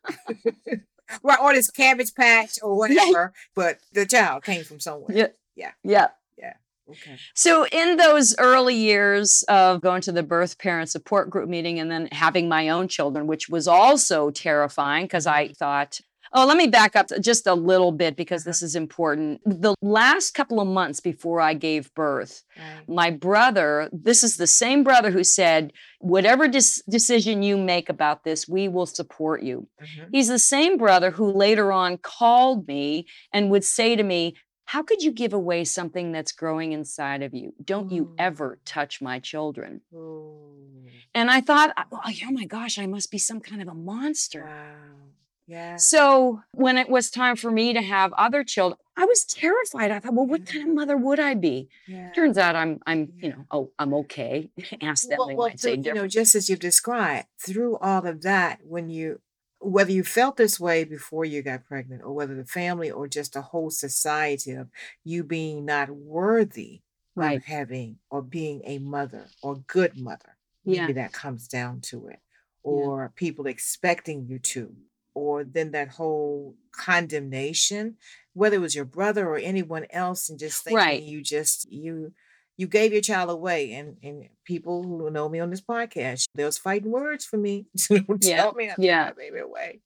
Right, 1.22 1.38
or 1.40 1.54
this 1.54 1.70
cabbage 1.70 2.14
patch 2.14 2.58
or 2.62 2.70
Yeah. 2.88 3.04
whatever, 3.04 3.32
but 3.54 3.78
the 3.92 4.06
child 4.06 4.44
came 4.44 4.64
from 4.64 4.80
somewhere. 4.80 5.16
Yeah. 5.16 5.28
Yeah. 5.56 5.72
Yeah. 5.82 6.08
Yeah. 6.36 6.54
Okay. 6.90 7.18
So, 7.34 7.66
in 7.66 7.96
those 7.96 8.34
early 8.38 8.74
years 8.74 9.44
of 9.48 9.80
going 9.80 10.00
to 10.02 10.12
the 10.12 10.22
birth 10.22 10.58
parent 10.58 10.90
support 10.90 11.30
group 11.30 11.48
meeting 11.48 11.78
and 11.78 11.90
then 11.90 12.08
having 12.12 12.48
my 12.48 12.68
own 12.68 12.88
children, 12.88 13.26
which 13.26 13.48
was 13.48 13.68
also 13.68 14.30
terrifying 14.30 15.04
because 15.04 15.26
I 15.26 15.46
mm-hmm. 15.46 15.52
thought, 15.54 16.00
oh, 16.32 16.46
let 16.46 16.56
me 16.56 16.66
back 16.66 16.94
up 16.96 17.06
just 17.20 17.46
a 17.46 17.54
little 17.54 17.92
bit 17.92 18.16
because 18.16 18.44
this 18.44 18.62
is 18.62 18.74
important. 18.74 19.40
The 19.44 19.74
last 19.82 20.32
couple 20.34 20.60
of 20.60 20.68
months 20.68 21.00
before 21.00 21.40
I 21.40 21.54
gave 21.54 21.92
birth, 21.94 22.42
my 22.86 23.10
brother, 23.10 23.88
this 23.92 24.22
is 24.22 24.36
the 24.36 24.46
same 24.46 24.84
brother 24.84 25.10
who 25.10 25.24
said, 25.24 25.72
whatever 26.00 26.48
dis- 26.48 26.82
decision 26.88 27.42
you 27.42 27.56
make 27.56 27.88
about 27.88 28.24
this, 28.24 28.48
we 28.48 28.68
will 28.68 28.86
support 28.86 29.42
you. 29.42 29.68
Mhm. 29.80 30.08
He's 30.12 30.28
the 30.28 30.38
same 30.38 30.76
brother 30.76 31.10
who 31.12 31.30
later 31.32 31.72
on 31.72 31.98
called 31.98 32.66
me 32.68 33.06
and 33.32 33.50
would 33.50 33.64
say 33.64 33.96
to 33.96 34.02
me, 34.02 34.34
How 34.72 34.82
could 34.82 35.02
you 35.02 35.12
give 35.12 35.32
away 35.32 35.64
something 35.64 36.12
that's 36.12 36.30
growing 36.32 36.72
inside 36.72 37.22
of 37.22 37.32
you? 37.32 37.54
Don't 37.64 37.90
you 37.90 38.04
Mm. 38.04 38.14
ever 38.18 38.58
touch 38.66 39.00
my 39.00 39.18
children. 39.18 39.80
Ooh. 39.94 40.84
And 41.14 41.30
I 41.30 41.40
thought, 41.40 41.72
oh 41.90 42.00
oh 42.04 42.30
my 42.32 42.44
gosh, 42.44 42.78
I 42.78 42.84
must 42.86 43.10
be 43.10 43.16
some 43.16 43.40
kind 43.40 43.62
of 43.62 43.68
a 43.68 43.74
monster. 43.74 44.44
Wow. 44.44 45.08
Yeah. 45.48 45.76
So 45.76 46.42
when 46.52 46.76
it 46.76 46.88
was 46.90 47.10
time 47.10 47.34
for 47.36 47.50
me 47.50 47.72
to 47.72 47.80
have 47.80 48.12
other 48.12 48.44
children, 48.44 48.78
I 48.96 49.06
was 49.06 49.24
terrified. 49.24 49.90
I 49.90 49.98
thought, 49.98 50.14
well, 50.14 50.26
what 50.26 50.44
kind 50.46 50.68
of 50.68 50.74
mother 50.74 50.96
would 50.96 51.18
I 51.18 51.34
be? 51.34 51.68
yeah. 51.86 52.10
Turns 52.12 52.36
out 52.36 52.54
I'm 52.54 52.78
I'm, 52.86 53.12
you 53.16 53.30
know, 53.30 53.44
oh, 53.50 53.70
I'm 53.78 53.94
okay. 53.94 54.50
Ask 54.82 55.08
them, 55.08 55.18
well, 55.18 55.34
well, 55.36 55.50
through, 55.58 55.78
you 55.84 55.94
know, 55.94 56.06
just 56.06 56.34
as 56.34 56.48
you've 56.50 56.60
described, 56.60 57.26
through 57.40 57.78
all 57.78 58.06
of 58.06 58.22
that, 58.22 58.60
when 58.62 58.90
you, 58.90 59.20
whether 59.60 59.90
you 59.90 60.04
felt 60.04 60.36
this 60.36 60.60
way 60.60 60.84
before 60.84 61.24
you 61.24 61.42
got 61.42 61.64
pregnant, 61.64 62.02
or 62.04 62.12
whether 62.12 62.34
the 62.34 62.44
family 62.44 62.90
or 62.90 63.08
just 63.08 63.32
the 63.32 63.42
whole 63.42 63.70
society 63.70 64.52
of 64.52 64.68
you 65.02 65.24
being 65.24 65.64
not 65.64 65.88
worthy 65.90 66.82
Right. 67.14 67.38
of 67.38 67.44
having 67.46 67.96
or 68.10 68.22
being 68.22 68.62
a 68.64 68.78
mother 68.78 69.26
or 69.42 69.56
good 69.66 69.98
mother, 69.98 70.36
Yeah. 70.64 70.82
maybe 70.82 70.92
that 70.92 71.12
comes 71.12 71.48
down 71.48 71.80
to 71.90 72.06
it, 72.08 72.20
or 72.62 73.12
people 73.16 73.46
expecting 73.48 74.26
you 74.28 74.38
to, 74.38 74.76
or 75.18 75.44
then 75.44 75.70
that 75.72 75.88
whole 75.98 76.54
condemnation, 76.72 77.96
whether 78.34 78.56
it 78.56 78.60
was 78.60 78.74
your 78.74 78.84
brother 78.84 79.26
or 79.28 79.38
anyone 79.38 79.86
else, 79.90 80.28
and 80.28 80.38
just 80.38 80.64
thinking 80.64 80.76
Right. 80.76 81.02
you 81.02 81.22
just 81.22 81.70
you 81.70 82.12
you 82.56 82.66
gave 82.66 82.92
your 82.92 83.02
child 83.02 83.30
away 83.30 83.72
and 83.72 83.96
and 84.02 84.28
people 84.44 84.82
who 84.82 85.10
know 85.10 85.28
me 85.28 85.38
on 85.38 85.50
this 85.50 85.60
podcast 85.60 86.24
there's 86.34 86.58
fighting 86.58 86.90
words 86.90 87.24
for 87.24 87.36
me 87.38 87.66
don't 87.88 88.24
Yeah, 88.24 88.36
tell 88.42 88.52
me 88.54 88.68
I 88.70 88.74
yeah. 88.78 89.04
my 89.04 89.12
baby 89.12 89.38
away 89.38 89.80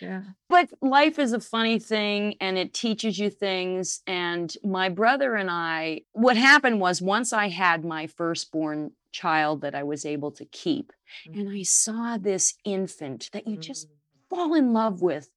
yeah 0.00 0.22
But 0.48 0.68
life 0.82 1.18
is 1.18 1.32
a 1.32 1.40
funny 1.40 1.78
thing 1.78 2.34
and 2.40 2.58
it 2.58 2.74
teaches 2.74 3.18
you 3.18 3.30
things. 3.30 4.00
And 4.06 4.54
my 4.62 4.88
brother 4.90 5.34
and 5.34 5.50
I, 5.50 6.02
what 6.12 6.36
happened 6.36 6.80
was 6.80 7.02
once 7.02 7.32
I 7.32 7.48
had 7.48 7.84
my 7.84 8.06
firstborn 8.06 8.92
child 9.12 9.62
that 9.62 9.74
I 9.74 9.82
was 9.82 10.04
able 10.04 10.30
to 10.32 10.44
keep, 10.44 10.92
mm. 11.26 11.40
and 11.40 11.48
I 11.50 11.62
saw 11.64 12.18
this 12.18 12.54
infant 12.64 13.30
that 13.32 13.46
you 13.48 13.56
just 13.56 13.88
mm. 13.88 13.92
Fall 14.30 14.54
in 14.54 14.72
love 14.72 15.02
with, 15.02 15.30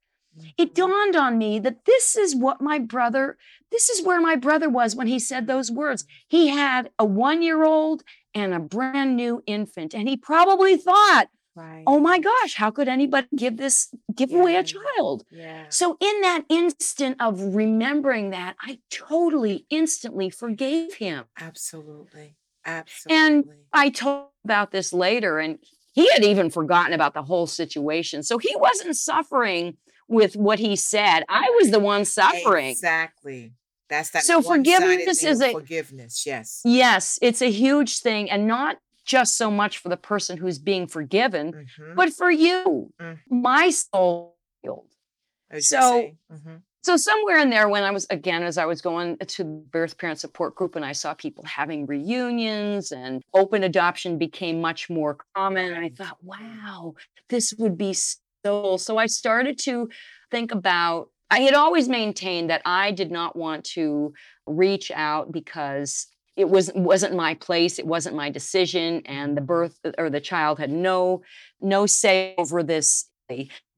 it 0.57 0.73
mm-hmm. 0.73 0.73
dawned 0.73 1.15
on 1.15 1.37
me 1.37 1.59
that 1.59 1.85
this 1.85 2.15
is 2.15 2.35
what 2.35 2.61
my 2.61 2.79
brother, 2.79 3.37
this 3.71 3.89
is 3.89 4.05
where 4.05 4.21
my 4.21 4.35
brother 4.35 4.69
was 4.69 4.95
when 4.95 5.07
he 5.07 5.19
said 5.19 5.47
those 5.47 5.71
words. 5.71 6.05
He 6.27 6.47
had 6.47 6.89
a 6.97 7.05
one 7.05 7.41
year 7.41 7.63
old 7.63 8.03
and 8.33 8.53
a 8.53 8.59
brand 8.59 9.15
new 9.17 9.43
infant, 9.45 9.93
and 9.93 10.07
he 10.07 10.15
probably 10.15 10.77
thought, 10.77 11.27
oh 11.57 11.61
right. 11.61 11.83
oh 11.85 11.99
my 11.99 12.19
gosh, 12.19 12.55
how 12.55 12.71
could 12.71 12.87
anybody 12.87 13.27
give 13.35 13.57
this, 13.57 13.93
give 14.15 14.31
away 14.31 14.55
a 14.55 14.63
child? 14.63 15.25
yeah. 15.31 15.65
So, 15.69 15.97
in 15.99 16.21
that 16.21 16.45
instant 16.47 17.17
of 17.19 17.55
remembering 17.55 18.29
that, 18.29 18.55
I 18.61 18.79
totally 18.89 19.65
instantly 19.69 20.29
forgave 20.29 20.95
him. 20.95 21.25
absolutely. 21.39 22.35
Absolutely. 22.63 23.17
And 23.17 23.45
I 23.73 23.89
told 23.89 24.27
about 24.45 24.71
this 24.71 24.93
later, 24.93 25.39
and 25.39 25.57
he 25.93 26.09
had 26.11 26.23
even 26.23 26.49
forgotten 26.49 26.93
about 26.93 27.13
the 27.13 27.23
whole 27.23 27.47
situation. 27.47 28.23
So, 28.23 28.37
he 28.37 28.53
wasn't 28.55 28.95
suffering 28.95 29.77
with 30.07 30.35
what 30.35 30.59
he 30.59 30.75
said. 30.75 31.23
I 31.29 31.49
was 31.61 31.71
the 31.71 31.79
one 31.79 32.05
suffering. 32.05 32.67
exactly 32.71 33.53
that's 33.89 34.09
that 34.11 34.23
So 34.23 34.41
forgiveness 34.41 35.21
is 35.23 35.41
a- 35.41 35.51
forgiveness 35.51 36.25
yes 36.25 36.61
Yes, 36.63 37.19
it's 37.21 37.41
a 37.41 37.51
huge 37.51 37.99
thing, 37.99 38.29
and 38.29 38.47
not 38.47 38.77
just 39.03 39.35
so 39.37 39.51
much 39.51 39.77
for 39.79 39.89
the 39.89 39.97
person 39.97 40.37
who's 40.37 40.59
being 40.59 40.87
forgiven, 40.87 41.51
Mhm. 41.53 41.95
but 41.95 42.13
for 42.13 42.29
you. 42.31 42.93
Mm. 42.99 43.19
My 43.29 43.69
soul 43.71 44.37
healed. 44.61 44.87
As 45.49 45.69
you 45.71 45.77
were 45.77 45.81
so- 45.81 45.91
saying. 45.91 46.17
So 46.83 46.97
somewhere 46.97 47.37
in 47.39 47.51
there, 47.51 47.69
when 47.69 47.83
I 47.83 47.91
was 47.91 48.07
again, 48.09 48.41
as 48.41 48.57
I 48.57 48.65
was 48.65 48.81
going 48.81 49.17
to 49.17 49.43
birth 49.43 49.97
parent 49.99 50.19
support 50.19 50.55
group, 50.55 50.75
and 50.75 50.83
I 50.83 50.93
saw 50.93 51.13
people 51.13 51.43
having 51.43 51.85
reunions 51.85 52.91
and 52.91 53.21
open 53.35 53.63
adoption 53.63 54.17
became 54.17 54.59
much 54.61 54.89
more 54.89 55.17
common, 55.35 55.73
I 55.73 55.89
thought, 55.89 56.17
wow, 56.23 56.95
this 57.29 57.53
would 57.59 57.77
be 57.77 57.93
so. 57.93 58.77
So 58.77 58.97
I 58.97 59.05
started 59.05 59.59
to 59.59 59.89
think 60.31 60.51
about. 60.51 61.09
I 61.29 61.41
had 61.41 61.53
always 61.53 61.87
maintained 61.87 62.49
that 62.49 62.61
I 62.65 62.91
did 62.91 63.09
not 63.09 63.35
want 63.37 63.63
to 63.75 64.13
reach 64.45 64.91
out 64.93 65.31
because 65.31 66.07
it 66.35 66.49
was 66.49 66.71
wasn't 66.73 67.15
my 67.15 67.35
place, 67.35 67.77
it 67.77 67.85
wasn't 67.85 68.15
my 68.15 68.29
decision, 68.31 69.03
and 69.05 69.37
the 69.37 69.41
birth 69.41 69.79
or 69.99 70.09
the 70.09 70.19
child 70.19 70.57
had 70.57 70.71
no 70.71 71.21
no 71.61 71.85
say 71.85 72.33
over 72.39 72.63
this. 72.63 73.07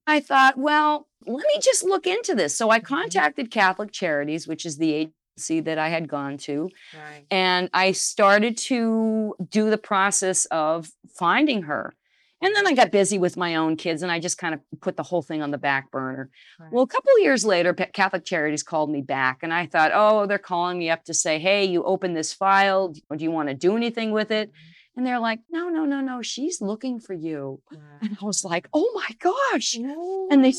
I 0.08 0.20
thought, 0.20 0.58
well, 0.58 1.08
let 1.25 1.45
me 1.53 1.59
just 1.62 1.83
look 1.83 2.05
into 2.07 2.36
this. 2.36 2.55
So 2.55 2.69
I 2.69 2.79
Mhm. 2.79 2.83
contacted 2.86 3.51
Catholic 3.51 3.91
Charities, 3.91 4.47
which 4.47 4.65
is 4.65 4.77
the 4.77 4.93
agency 4.93 5.59
that 5.62 5.77
I 5.79 5.89
had 5.89 6.07
gone 6.07 6.38
to, 6.39 6.69
right 6.95 7.25
and 7.31 7.69
I 7.73 7.91
started 7.93 8.55
to 8.69 9.36
do 9.49 9.69
the 9.69 9.77
process 9.79 10.45
of 10.45 10.91
finding 11.15 11.63
her. 11.63 11.93
And 12.41 12.53
then 12.53 12.67
I 12.67 12.73
got 12.73 12.91
busy 12.91 13.17
with 13.17 13.38
my 13.38 13.55
own 13.55 13.77
kids 13.77 14.03
and 14.03 14.12
I 14.12 14.19
just 14.19 14.38
kind 14.38 14.53
of 14.53 14.59
put 14.81 14.97
the 14.97 15.03
whole 15.03 15.21
thing 15.21 15.41
on 15.41 15.51
the 15.51 15.57
back 15.57 15.89
burner. 15.91 16.29
right. 16.59 16.71
Well, 16.73 16.83
a 16.83 16.88
couple 16.88 17.09
of 17.17 17.23
years 17.23 17.45
later, 17.45 17.73
Catholic 17.73 18.25
Charities 18.25 18.63
called 18.63 18.91
me 18.91 19.01
back 19.01 19.39
and 19.43 19.53
I 19.53 19.65
thought, 19.65 19.91
oh, 19.93 20.25
they're 20.27 20.38
calling 20.38 20.77
me 20.77 20.89
up 20.89 21.05
to 21.05 21.13
say, 21.13 21.39
hey, 21.39 21.63
you 21.63 21.83
opened 21.83 22.17
this 22.17 22.33
file. 22.33 22.89
Do 22.89 22.99
you 23.17 23.31
want 23.31 23.47
to 23.47 23.55
do 23.55 23.77
anything 23.77 24.12
with 24.12 24.29
it? 24.29 24.51
And 24.97 25.07
they're 25.07 25.19
like, 25.19 25.39
no, 25.49 25.69
no, 25.69 25.86
no, 25.86 26.01
no, 26.01 26.21
she's 26.21 26.62
looking 26.62 26.99
for 26.99 27.13
you. 27.13 27.62
Right. 27.71 27.79
And 28.01 28.17
I 28.21 28.25
was 28.25 28.43
like, 28.43 28.67
oh 28.73 28.91
my 28.93 29.09
gosh. 29.19 29.75
And 29.75 30.43
they. 30.43 30.53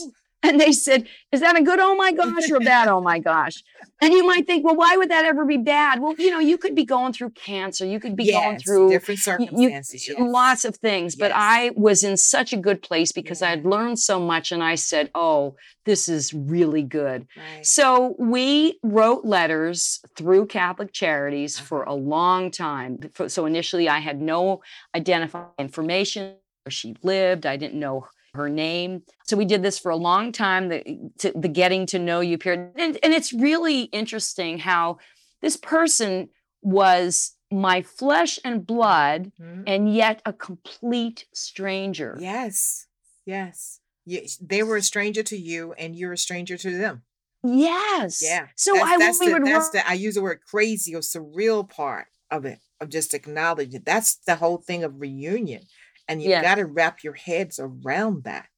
And 0.45 0.61
they 0.61 0.73
said, 0.73 1.09
Is 1.33 1.41
that 1.41 1.59
a 1.59 1.63
good 1.63 1.81
oh 1.81 1.97
my 1.97 2.13
gosh 2.13 2.51
or 2.51 2.57
a 2.57 2.61
bad 2.61 2.87
oh 2.89 3.01
my 3.01 3.19
gosh? 3.19 3.65
And 4.03 4.13
you 4.13 4.27
might 4.27 4.47
think, 4.47 4.65
Well, 4.65 4.77
why 4.77 4.97
would 4.97 5.11
that 5.11 5.25
ever 5.25 5.47
be 5.47 5.57
bad? 5.57 6.01
Well, 6.01 6.15
you 6.19 6.31
know, 6.31 6.39
you 6.39 6.59
could 6.59 6.75
be 6.75 6.85
going 6.85 7.15
through 7.15 7.31
cancer, 7.31 7.87
you 7.87 7.99
could 7.99 8.15
be 8.15 8.31
going 8.31 8.59
through 8.59 8.91
different 8.91 9.21
y- 9.27 9.37
you- 9.39 9.49
circumstances 9.49 10.09
yes. 10.09 10.19
lots 10.21 10.65
of 10.67 10.77
things. 10.77 11.17
But 11.17 11.33
I 11.35 11.71
was 11.75 12.05
in 12.05 12.19
such 12.19 12.53
a 12.53 12.59
good 12.59 12.83
place 12.83 13.11
because 13.11 13.41
I 13.41 13.49
had 13.51 13.65
learned 13.65 13.99
so 13.99 14.21
much. 14.21 14.53
And 14.53 14.63
I 14.63 14.75
said, 14.75 15.11
Oh, 15.15 15.57
this 15.87 16.09
is 16.09 16.35
really 16.35 16.83
good. 16.83 17.27
right 17.37 17.65
So 17.65 18.15
we 18.19 18.79
wrote 18.83 19.25
letters 19.25 20.01
through 20.15 20.47
Catholic 20.47 20.93
Charities 20.93 21.59
for 21.59 21.89
uh-huh. 21.89 21.95
a 21.95 21.97
long 21.97 22.51
time. 22.51 22.99
So 23.29 23.47
initially, 23.47 23.89
I 23.89 24.01
had 24.01 24.21
no 24.21 24.61
identifying 24.95 25.47
information 25.59 26.37
where 26.65 26.71
she 26.71 26.97
lived. 27.03 27.47
I 27.47 27.57
didn't 27.57 27.81
know 27.81 28.07
her 28.35 28.49
name. 28.49 29.03
So 29.25 29.37
we 29.37 29.44
did 29.44 29.62
this 29.62 29.79
for 29.79 29.90
a 29.90 29.97
long 29.97 30.33
time. 30.33 30.68
The, 30.68 30.83
to, 31.18 31.33
the 31.35 31.49
getting 31.49 31.87
to 31.87 31.99
know 31.99 32.20
you 32.20 32.37
period, 32.38 32.73
and, 32.77 32.99
and 33.03 33.14
it's 33.14 33.33
really 33.33 33.83
interesting 33.85 34.59
how 34.59 34.99
this 35.40 35.57
person 35.57 36.29
was 36.62 37.37
my 37.51 37.83
flesh 37.83 38.38
and 38.44 38.66
blood, 38.66 39.31
Mhm. 39.40 39.64
and 39.66 39.94
yet 39.94 40.20
a 40.27 40.33
complete 40.33 41.27
stranger. 41.33 42.16
yes 42.20 42.87
yes 43.27 43.81
yes 44.05 44.37
they 44.38 44.62
were 44.62 44.77
a 44.77 44.83
stranger 44.83 45.23
to 45.23 45.37
you 45.37 45.73
and 45.75 45.97
you're 45.97 46.12
a 46.12 46.18
stranger 46.18 46.57
to 46.59 46.77
them 46.77 47.03
Yes. 47.47 48.23
Yeah. 48.23 48.47
So 48.57 48.73
that's, 48.75 48.87
I 48.90 48.97
that's 48.99 49.18
the, 49.18 49.33
would 49.33 49.44
that's 49.44 49.70
write- 49.75 49.85
the 49.85 49.88
I 49.90 49.92
use 49.94 50.14
the 50.14 50.23
word 50.23 50.40
crazy 50.51 50.94
or 50.94 51.01
surreal 51.01 51.68
part 51.68 52.07
of 52.31 52.44
it 52.47 52.59
of 52.81 52.88
just 52.88 53.12
acknowledging 53.14 53.83
that's 53.85 54.16
the 54.27 54.37
whole 54.37 54.57
thing 54.59 54.83
of 54.83 54.99
reunion 55.01 55.62
and 56.09 56.23
you 56.23 56.31
Yes. 56.31 56.43
got 56.43 56.57
to 56.57 56.67
wrap 56.67 57.03
your 57.05 57.14
heads 57.14 57.59
around 57.61 58.25
that 58.25 58.49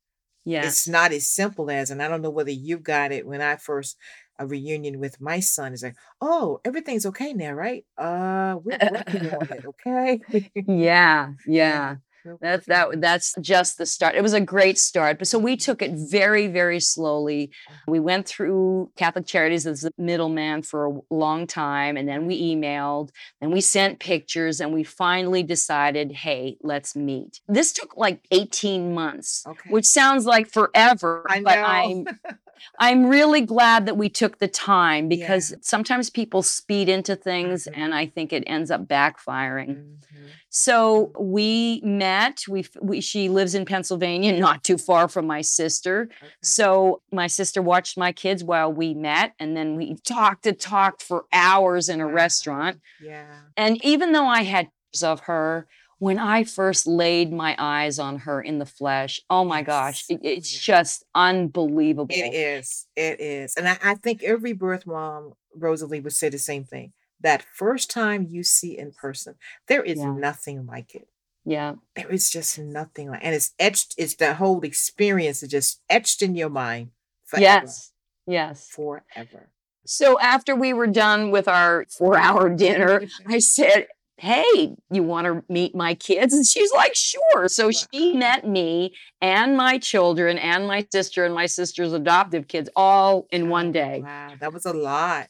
yeah. 0.44 0.62
it's 0.66 0.88
not 0.88 1.12
as 1.12 1.26
simple 1.28 1.70
as 1.70 1.90
and 1.90 2.02
i 2.02 2.09
don't 2.09 2.22
know 2.22 2.30
whether 2.30 2.50
you 2.50 2.78
got 2.78 3.12
it 3.12 3.26
when 3.26 3.40
i 3.42 3.56
first 3.56 3.96
a 4.38 4.46
reunion 4.46 4.98
with 5.00 5.20
my 5.20 5.40
son 5.40 5.72
is 5.72 5.82
like 5.82 5.96
oh 6.20 6.61
everything's 6.64 7.06
okay 7.06 7.32
now 7.32 7.52
right 7.52 7.85
uh 7.98 8.56
we're 8.62 8.78
working 8.82 9.28
on 9.28 9.48
it 9.50 9.64
okay 9.66 10.20
Yeah, 10.66 11.32
yeah. 11.46 11.96
That's 12.40 12.66
that 12.66 13.00
that's 13.00 13.34
just 13.40 13.78
the 13.78 13.86
start. 13.86 14.14
It 14.14 14.22
was 14.22 14.32
a 14.32 14.40
great 14.40 14.78
start. 14.78 15.18
But 15.18 15.28
so 15.28 15.38
we 15.38 15.56
took 15.56 15.82
it 15.82 15.92
very, 15.94 16.46
very 16.48 16.80
slowly. 16.80 17.50
We 17.86 18.00
went 18.00 18.26
through 18.26 18.90
Catholic 18.96 19.26
Charities 19.26 19.66
as 19.66 19.82
the 19.82 19.92
middleman 19.98 20.62
for 20.62 20.86
a 20.86 21.00
long 21.10 21.46
time, 21.46 21.96
and 21.96 22.08
then 22.08 22.26
we 22.26 22.40
emailed, 22.54 23.10
and 23.40 23.52
we 23.52 23.60
sent 23.60 23.98
pictures, 23.98 24.60
and 24.60 24.72
we 24.72 24.82
finally 24.84 25.42
decided, 25.42 26.12
hey, 26.12 26.56
let's 26.62 26.96
meet. 26.96 27.40
This 27.48 27.72
took 27.72 27.96
like 27.96 28.20
18 28.30 28.94
months, 28.94 29.44
Okay. 29.46 29.70
which 29.70 29.86
sounds 29.86 30.26
like 30.26 30.48
forever, 30.50 31.24
I 31.28 31.40
but 31.42 31.54
know. 31.56 31.64
I'm 31.64 32.36
I'm 32.78 33.06
really 33.06 33.40
glad 33.40 33.86
that 33.86 33.96
we 33.96 34.08
took 34.08 34.38
the 34.38 34.48
time 34.48 35.08
because 35.08 35.50
Yeah. 35.52 35.56
sometimes 35.62 36.10
people 36.10 36.42
speed 36.42 36.88
into 36.88 37.16
things 37.16 37.66
Mhm. 37.70 37.76
and 37.78 37.94
I 37.94 38.06
think 38.06 38.32
it 38.32 38.44
ends 38.46 38.70
up 38.70 38.86
backfiring. 38.86 39.68
Mhm. 39.76 40.30
So 40.48 41.12
we 41.18 41.80
met. 41.84 42.44
We, 42.48 42.64
we 42.80 43.00
she 43.00 43.28
lives 43.28 43.54
in 43.54 43.64
Pennsylvania, 43.64 44.32
not 44.38 44.64
too 44.64 44.78
far 44.78 45.08
from 45.08 45.26
my 45.26 45.40
sister. 45.42 46.08
Okay. 46.22 46.32
So 46.42 47.02
my 47.12 47.26
sister 47.26 47.60
watched 47.62 47.98
my 47.98 48.12
kids 48.12 48.42
while 48.42 48.72
we 48.72 48.94
met, 48.94 49.32
and 49.38 49.56
then 49.56 49.76
we 49.76 49.96
talked 50.04 50.46
and 50.46 50.58
talked 50.58 51.02
for 51.02 51.24
hours 51.32 51.88
in 51.88 52.00
a 52.00 52.06
Wow. 52.06 52.12
restaurant. 52.12 52.80
Yeah. 53.02 53.24
And 53.56 53.82
even 53.84 54.12
though 54.12 54.26
I 54.26 54.42
had 54.42 54.68
of 55.02 55.20
her, 55.20 55.66
when 55.98 56.18
I 56.18 56.44
first 56.44 56.87
laid 56.87 57.32
my 57.32 57.54
eyes 57.59 57.98
on 57.98 58.18
her 58.20 58.40
in 58.40 58.59
the 58.59 58.66
flesh, 58.66 59.20
oh 59.30 59.44
my 59.44 59.62
gosh, 59.62 60.04
it- 60.09 60.20
it's 60.22 60.50
just 60.50 61.04
unbelievable. 61.14 62.14
It 62.14 62.35
is. 62.35 62.87
It 62.96 63.20
is. 63.20 63.54
And 63.56 63.68
I, 63.68 63.78
I 63.82 63.94
think 63.94 64.22
every 64.22 64.52
birth 64.52 64.87
mom, 64.87 65.35
Rosalie, 65.54 66.00
would 66.00 66.12
say 66.12 66.28
the 66.28 66.38
same 66.38 66.64
thing. 66.64 66.92
That 67.20 67.42
first 67.54 67.90
time 67.90 68.26
you 68.28 68.42
see 68.42 68.76
in 68.76 68.92
person, 68.92 69.37
there 69.68 69.82
is 69.82 69.98
Yeah. 69.98 70.12
nothing 70.12 70.66
like 70.66 70.94
it. 70.94 71.09
Yeah. 71.44 71.76
There 71.94 72.11
is 72.11 72.28
just 72.30 72.59
nothing 72.59 73.11
like 73.11 73.22
it. 73.22 73.24
and 73.26 73.35
it's 73.35 73.52
etched, 73.59 73.94
it's 73.96 74.16
the 74.16 74.35
whole 74.35 74.61
experience 74.62 75.42
is 75.42 75.48
just 75.50 75.80
etched 75.88 76.20
in 76.22 76.35
your 76.35 76.50
mind 76.50 76.90
forever. 77.24 77.42
Yes. 77.44 77.92
Yes. 78.26 78.68
Forever. 78.68 79.50
So 79.87 80.18
after 80.18 80.54
we 80.56 80.72
were 80.72 80.88
done 80.88 81.30
with 81.30 81.46
our 81.48 81.87
four 81.88 82.18
hour 82.18 82.50
dinner, 82.50 83.02
I 83.26 83.38
said, 83.38 83.87
Hey, 84.18 84.74
you 84.90 85.02
want 85.02 85.26
to 85.26 85.44
meet 85.52 85.74
my 85.74 85.94
kids? 85.94 86.33
And 86.33 86.46
she's 86.46 86.72
like, 86.72 86.94
Sure. 86.94 87.48
So 87.48 87.66
Wow. 87.66 87.72
she 87.92 88.12
met 88.14 88.46
me 88.46 88.94
and 89.20 89.57
my 89.57 89.79
children 89.79 90.38
and 90.38 90.66
my 90.66 90.87
sister 90.90 91.24
and 91.24 91.35
my 91.35 91.46
sister's 91.46 91.92
adoptive 91.92 92.48
kids 92.48 92.70
all 92.76 93.26
in 93.31 93.48
one 93.50 93.72
day. 93.72 94.00
Wow, 94.02 94.33
that 94.40 94.52
was 94.52 94.64
a 94.64 94.72
lot. 94.72 95.29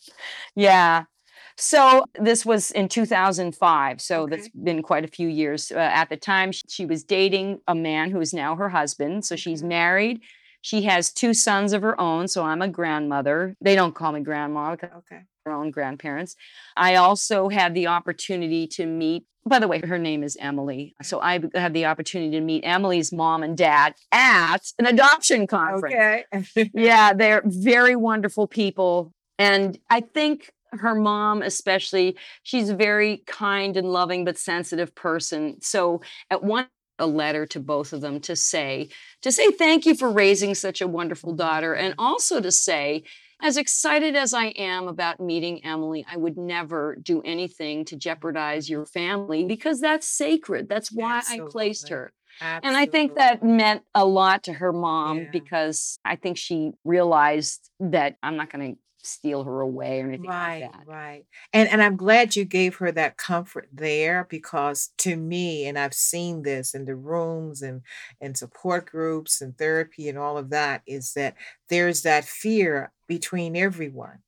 Yeah. 0.54 1.04
So 1.58 2.04
this 2.20 2.44
was 2.44 2.70
in 2.70 2.88
2005. 2.88 4.00
So 4.00 4.26
that's 4.26 4.48
been 4.50 4.82
quite 4.82 5.04
a 5.04 5.08
few 5.08 5.26
years. 5.28 5.72
Uh, 5.72 5.78
at 5.78 6.10
the 6.10 6.16
time, 6.16 6.52
sh- 6.52 6.64
she 6.68 6.84
was 6.84 7.02
dating 7.02 7.60
a 7.66 7.74
man 7.74 8.10
who 8.10 8.20
is 8.20 8.34
now 8.34 8.56
her 8.56 8.68
husband. 8.68 9.24
So 9.24 9.36
she's 9.36 9.62
married. 9.62 10.20
She 10.66 10.82
has 10.82 11.12
two 11.12 11.32
sons 11.32 11.72
of 11.72 11.82
her 11.82 11.98
own. 12.00 12.26
So 12.26 12.42
I'm 12.42 12.60
a 12.60 12.66
grandmother. 12.66 13.54
They 13.60 13.76
don't 13.76 13.94
call 13.94 14.10
me 14.10 14.18
grandma. 14.18 14.72
Okay. 14.72 14.88
her 15.44 15.52
own 15.52 15.70
grandparents. 15.70 16.34
I 16.76 16.96
also 16.96 17.48
had 17.48 17.72
the 17.72 17.86
opportunity 17.86 18.66
to 18.78 18.84
meet, 18.84 19.26
by 19.48 19.60
the 19.60 19.68
way, 19.68 19.78
her 19.78 19.96
name 19.96 20.24
is 20.24 20.36
Emily. 20.40 20.96
So 21.04 21.20
I 21.20 21.38
had 21.54 21.72
the 21.72 21.84
opportunity 21.84 22.32
to 22.32 22.40
meet 22.40 22.64
Emily's 22.64 23.12
mom 23.12 23.44
and 23.44 23.56
dad 23.56 23.94
at 24.10 24.72
an 24.80 24.86
adoption 24.86 25.46
conference. 25.46 26.24
Okay. 26.34 26.70
Yeah, 26.74 27.12
they're 27.12 27.42
very 27.44 27.94
wonderful 27.94 28.48
people. 28.48 29.12
And 29.38 29.78
I 29.88 30.00
think 30.00 30.50
her 30.72 30.96
mom, 30.96 31.42
especially, 31.42 32.16
she's 32.42 32.70
a 32.70 32.74
very 32.74 33.18
kind 33.28 33.76
and 33.76 33.92
loving 33.92 34.24
but 34.24 34.36
sensitive 34.36 34.96
person. 34.96 35.60
So 35.62 36.00
at 36.28 36.42
one 36.42 36.66
a 36.98 37.06
letter 37.06 37.46
to 37.46 37.60
both 37.60 37.92
of 37.92 38.00
them 38.00 38.20
to 38.20 38.34
say 38.34 38.88
to 39.22 39.30
say 39.30 39.50
thank 39.50 39.86
you 39.86 39.94
for 39.94 40.10
raising 40.10 40.54
such 40.54 40.80
a 40.80 40.88
wonderful 40.88 41.32
daughter 41.34 41.74
and 41.74 41.94
also 41.98 42.40
to 42.40 42.50
say 42.50 43.02
as 43.42 43.58
excited 43.58 44.16
as 44.16 44.32
I 44.32 44.46
am 44.46 44.88
about 44.88 45.20
meeting 45.20 45.62
Emily, 45.62 46.06
I 46.10 46.16
would 46.16 46.38
never 46.38 46.96
do 46.96 47.20
anything 47.22 47.84
to 47.86 47.96
jeopardize 47.96 48.70
your 48.70 48.86
family 48.86 49.44
because 49.44 49.78
that's 49.78 50.08
sacred. 50.08 50.70
That's 50.70 50.90
why 50.90 51.20
I 51.28 51.40
placed 51.50 51.84
Absolutely. 51.84 51.96
her. 51.96 52.12
And 52.40 52.76
I 52.76 52.86
think 52.86 53.16
that 53.16 53.42
meant 53.42 53.82
a 53.94 54.04
lot 54.04 54.44
to 54.44 54.54
her 54.54 54.72
mom 54.72 55.18
Yeah. 55.18 55.30
because 55.32 55.98
I 56.04 56.16
think 56.16 56.36
she 56.38 56.72
realized 56.84 57.70
that 57.80 58.16
I'm 58.22 58.36
not 58.36 58.50
going 58.50 58.72
to 58.74 58.78
steal 59.06 59.44
her 59.44 59.60
away 59.60 60.00
or 60.02 60.08
anything 60.08 60.24
Right, 60.28 60.62
like 60.62 60.72
that. 60.72 60.86
right. 60.86 61.26
And 61.52 61.68
and 61.68 61.82
I'm 61.82 61.96
glad 61.96 62.36
you 62.36 62.46
gave 62.46 62.76
her 62.76 62.90
that 62.92 63.18
comfort 63.18 63.68
there 63.70 64.24
because 64.30 64.92
to 64.98 65.14
me, 65.16 65.66
and 65.66 65.78
I've 65.78 65.92
seen 65.92 66.42
this 66.42 66.74
in 66.74 66.86
the 66.86 66.96
rooms 66.96 67.60
and 67.60 67.82
and 68.20 68.36
support 68.36 68.86
groups 68.90 69.42
and 69.42 69.56
therapy 69.58 70.08
and 70.08 70.16
all 70.16 70.38
of 70.38 70.48
that, 70.50 70.82
is 70.86 71.12
that 71.14 71.34
there's 71.68 72.02
that 72.02 72.24
fear 72.24 72.92
between 73.06 73.56
everyone. 73.56 74.20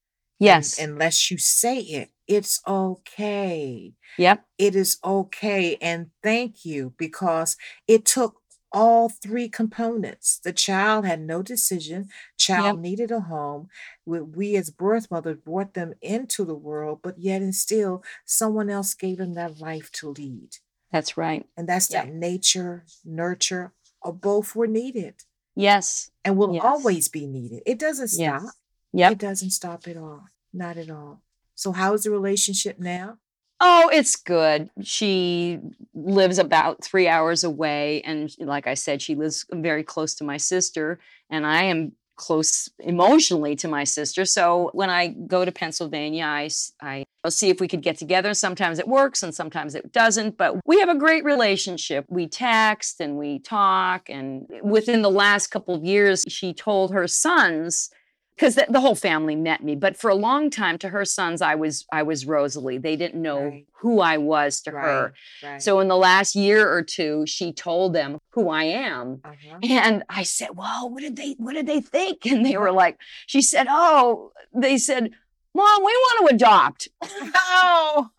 And 0.45 0.73
Yes. 0.73 0.79
unless 0.79 1.31
you 1.31 1.39
say 1.39 1.79
it, 1.81 2.11
it's 2.27 2.61
okay. 2.67 3.95
Yep. 4.19 4.45
It 4.59 4.75
is 4.77 4.99
okay. 5.05 5.77
And 5.81 6.11
thank 6.23 6.65
you 6.65 6.95
because 6.99 7.57
it 7.87 8.05
took 8.05 8.41
all 8.73 9.09
three 9.09 9.49
components. 9.49 10.39
The 10.39 10.53
child 10.53 11.05
had 11.07 11.21
no 11.21 11.43
decision. 11.43 12.09
Child 12.37 12.77
Yep. 12.79 12.83
needed 12.83 13.11
a 13.11 13.21
home. 13.21 13.69
We, 14.05 14.21
we 14.21 14.57
as 14.57 14.71
birth 14.71 15.11
mothers 15.11 15.39
brought 15.45 15.75
them 15.75 15.95
into 16.03 16.45
the 16.45 16.55
world, 16.55 17.01
but 17.03 17.19
yet 17.19 17.43
and 17.43 17.55
still 17.55 18.03
someone 18.25 18.69
else 18.71 18.95
gave 18.95 19.19
them 19.19 19.35
that 19.35 19.59
life 19.61 19.91
to 19.93 20.11
lead. 20.11 20.57
That's 20.93 21.17
right. 21.17 21.47
And 21.57 21.69
that's 21.69 21.91
Yep. 21.91 22.05
that 22.07 22.13
nature, 22.15 22.85
nurture, 23.05 23.73
or 24.03 24.13
both 24.13 24.55
were 24.55 24.67
needed 24.67 25.15
Yes. 25.55 26.11
and 26.25 26.37
will 26.37 26.55
Yes. 26.55 26.65
always 26.65 27.09
be 27.09 27.27
needed. 27.27 27.63
It 27.67 27.79
doesn't 27.79 28.11
Yes. 28.19 28.43
stop. 28.43 28.55
Yep. 28.93 29.13
It 29.13 29.19
doesn't 29.19 29.51
stop 29.51 29.87
at 29.89 29.97
all. 29.97 30.27
Not 30.53 30.77
at 30.79 30.89
all. 30.91 31.23
So 31.55 31.73
how's 31.73 32.05
the 32.05 32.11
relationship 32.11 32.79
now? 32.79 33.19
Oh, 33.61 33.91
it's 33.93 34.15
good. 34.15 34.71
She 34.83 35.59
lives 35.95 36.39
about 36.39 36.85
three 36.85 37.09
hours 37.09 37.43
away. 37.43 38.03
And 38.03 38.33
like 38.39 38.67
I 38.67 38.75
said, 38.75 39.03
she 39.03 39.17
lives 39.17 39.45
very 39.53 39.83
close 39.83 40.15
to 40.17 40.25
my 40.25 40.37
sister, 40.37 41.01
and 41.29 41.45
I 41.45 41.65
am 41.65 41.93
close 42.19 42.69
emotionally 42.81 43.57
to 43.57 43.69
my 43.69 43.85
sister. 43.85 44.25
So 44.25 44.71
when 44.75 44.91
I 44.91 45.09
go 45.09 45.45
to 45.45 45.53
Pennsylvania, 45.53 46.25
I, 46.25 46.51
I 46.83 47.05
see 47.29 47.49
if 47.49 47.61
we 47.61 47.69
could 47.69 47.81
get 47.81 47.97
together. 47.97 48.35
Sometimes 48.35 48.79
it 48.79 48.89
works 48.89 49.23
and 49.23 49.33
sometimes 49.35 49.75
it 49.75 49.93
doesn't, 49.93 50.37
but 50.37 50.57
we 50.67 50.81
have 50.81 50.89
a 50.89 50.99
great 50.99 51.25
relationship. 51.25 52.05
We 52.09 52.27
text 52.27 53.01
and 53.01 53.17
we 53.17 53.39
talk. 53.39 54.11
And 54.11 54.49
within 54.63 55.03
the 55.03 55.11
last 55.11 55.47
couple 55.49 55.77
of 55.77 55.85
years, 55.85 56.25
she 56.29 56.53
told 56.53 56.93
her 56.93 57.07
sons, 57.07 57.91
because 58.39 58.55
the, 58.55 58.65
the 58.69 58.81
whole 58.81 58.95
family 58.95 59.35
met 59.35 59.65
me 59.65 59.75
but 59.75 59.97
for 59.97 60.09
a 60.11 60.15
long 60.15 60.49
time 60.49 60.79
to 60.79 60.89
her 60.89 61.05
sons 61.05 61.43
i 61.43 61.55
was 61.57 61.85
i 61.93 62.03
was 62.03 62.25
rosalie 62.25 62.79
they 62.79 62.95
didn't 62.97 63.21
know 63.21 63.43
Right. 63.45 63.67
who 63.81 64.01
i 64.01 64.17
was 64.17 64.61
to 64.63 64.71
her 64.71 65.13
Right. 65.43 65.51
Right. 65.53 65.63
so 65.63 65.81
in 65.81 65.89
the 65.89 65.97
last 65.97 66.35
year 66.37 66.71
or 66.73 66.83
two 66.83 67.25
she 67.27 67.53
told 67.53 67.93
them 67.95 68.19
who 68.31 68.49
i 68.49 68.63
am 68.65 69.21
uh-huh. 69.25 69.59
and 69.63 70.05
i 70.09 70.23
said 70.23 70.51
well 70.55 70.89
what 70.91 71.01
did 71.01 71.17
they 71.17 71.35
what 71.39 71.55
did 71.55 71.67
they 71.67 71.81
think 71.81 72.25
and 72.27 72.47
they 72.47 72.57
were 72.57 72.73
like 72.73 72.99
she 73.27 73.43
said 73.43 73.67
oh 73.69 74.33
they 74.55 74.79
said 74.79 75.11
mom 75.55 75.79
we 75.85 75.93
want 75.93 76.29
to 76.31 76.35
adopt 76.35 76.89
Oh, 77.35 78.11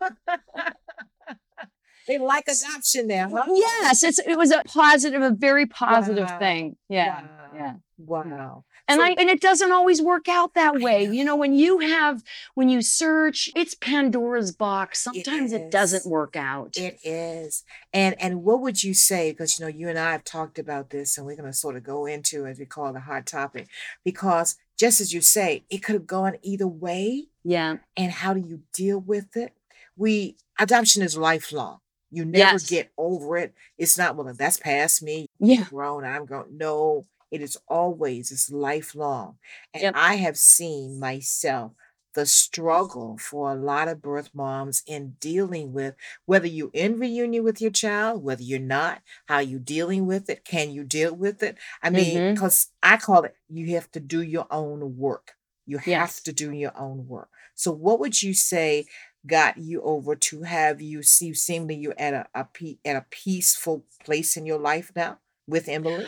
they 2.06 2.18
like 2.18 2.44
adoption 2.48 3.06
now, 3.06 3.28
huh? 3.30 3.44
yes 3.48 4.02
it's 4.02 4.18
it 4.18 4.36
was 4.36 4.50
a 4.50 4.62
positive 4.66 5.22
a 5.22 5.30
very 5.30 5.66
positive 5.66 6.28
Wow. 6.28 6.38
thing 6.38 6.76
yeah 6.88 7.22
Wow. 7.22 7.28
yeah 7.54 7.74
Wow. 7.98 8.64
And 8.90 8.98
So- 8.98 9.04
I 9.04 9.10
and 9.18 9.28
it 9.30 9.40
doesn't 9.40 9.72
always 9.72 10.02
work 10.02 10.28
out 10.28 10.54
that 10.54 10.80
way. 10.80 11.04
You 11.04 11.24
know, 11.24 11.36
when 11.36 11.54
you 11.54 11.78
have 11.80 12.22
when 12.54 12.68
you 12.68 12.82
search, 12.82 13.50
it's 13.56 13.74
Pandora's 13.74 14.52
box. 14.52 15.00
Sometimes 15.00 15.52
it, 15.52 15.70
doesn't 15.70 16.04
work 16.06 16.36
out. 16.36 16.76
It 16.76 16.98
is. 17.04 17.64
And 17.92 18.14
and 18.20 18.42
what 18.44 18.60
would 18.60 18.82
you 18.82 18.94
say? 18.94 19.30
Because 19.30 19.58
you 19.58 19.64
know, 19.64 19.70
you 19.70 19.88
and 19.88 19.98
I 19.98 20.12
have 20.12 20.24
talked 20.24 20.58
about 20.58 20.90
this 20.90 21.16
and 21.16 21.26
we're 21.26 21.36
gonna 21.36 21.52
sort 21.52 21.76
of 21.76 21.82
go 21.84 22.06
into 22.06 22.46
as 22.46 22.58
we 22.58 22.66
call 22.66 22.88
it, 22.88 22.96
a 22.96 23.00
hot 23.00 23.26
topic. 23.26 23.68
Because 24.04 24.56
just 24.78 25.00
as 25.00 25.12
you 25.12 25.20
say, 25.20 25.64
it 25.70 25.78
could 25.82 25.94
have 25.94 26.06
gone 26.06 26.36
either 26.42 26.66
way. 26.68 27.26
yeah. 27.44 27.76
And 27.96 28.12
how 28.12 28.32
do 28.34 28.40
you 28.40 28.60
deal 28.72 28.98
with 28.98 29.36
it? 29.36 29.52
We 29.96 30.36
adoption 30.58 31.02
is 31.02 31.16
lifelong. 31.16 31.78
You 32.10 32.24
never 32.24 32.54
Yes. 32.54 32.68
get 32.68 32.90
over 32.98 33.36
it. 33.36 33.54
It's 33.78 33.96
not 33.96 34.16
well, 34.16 34.32
that's 34.34 34.56
past 34.58 35.02
me. 35.02 35.26
Yeah. 35.38 35.64
grown, 35.68 36.04
I'm 36.04 36.24
grown. 36.26 36.56
No, 36.56 37.06
it 37.30 37.40
is 37.42 37.56
always, 37.68 38.30
it's 38.30 38.50
lifelong. 38.50 39.38
And 39.74 39.82
Yep. 39.84 39.94
I 39.96 40.16
have 40.16 40.36
seen 40.38 40.98
myself 40.98 41.72
the 42.14 42.26
struggle 42.26 43.16
for 43.18 43.52
a 43.52 43.54
lot 43.54 43.86
of 43.86 44.02
birth 44.02 44.30
moms 44.34 44.82
in 44.86 45.16
dealing 45.20 45.72
with 45.72 45.94
whether 46.26 46.46
you're 46.46 46.70
in 46.72 46.98
reunion 46.98 47.44
with 47.44 47.60
your 47.60 47.70
child, 47.70 48.22
whether 48.24 48.42
you're 48.42 48.58
not, 48.58 49.00
how 49.26 49.38
you 49.38 49.58
dealing 49.60 50.06
with 50.06 50.28
it, 50.28 50.44
can 50.44 50.70
you 50.70 50.82
deal 50.82 51.14
with 51.14 51.42
it? 51.42 51.56
I 51.82 51.90
mean, 51.90 52.16
mm-hmm. 52.16 52.34
because 52.34 52.68
I 52.82 52.96
call 52.96 53.22
it 53.24 53.36
you 53.48 53.74
have 53.76 53.90
to 53.92 54.00
do 54.00 54.22
your 54.22 54.46
own 54.50 54.96
work. 54.98 55.32
You 55.66 55.78
have 55.78 55.86
Yes. 55.86 56.20
to 56.22 56.32
do 56.32 56.50
your 56.52 56.76
own 56.76 57.06
work. 57.06 57.28
So 57.54 57.70
what 57.70 58.00
would 58.00 58.22
you 58.22 58.34
say 58.34 58.86
got 59.26 59.58
you 59.58 59.82
over 59.82 60.16
to 60.16 60.42
have 60.42 60.80
you 60.80 61.02
see 61.02 61.32
seemingly 61.34 61.76
you're 61.76 61.94
at 61.98 62.14
a, 62.14 62.26
a 62.34 62.44
pe- 62.44 62.78
at 62.84 62.96
a 62.96 63.06
peaceful 63.10 63.84
place 64.04 64.36
in 64.36 64.46
your 64.46 64.58
life 64.58 64.90
now 64.96 65.18
with 65.46 65.68
Emily? 65.68 66.06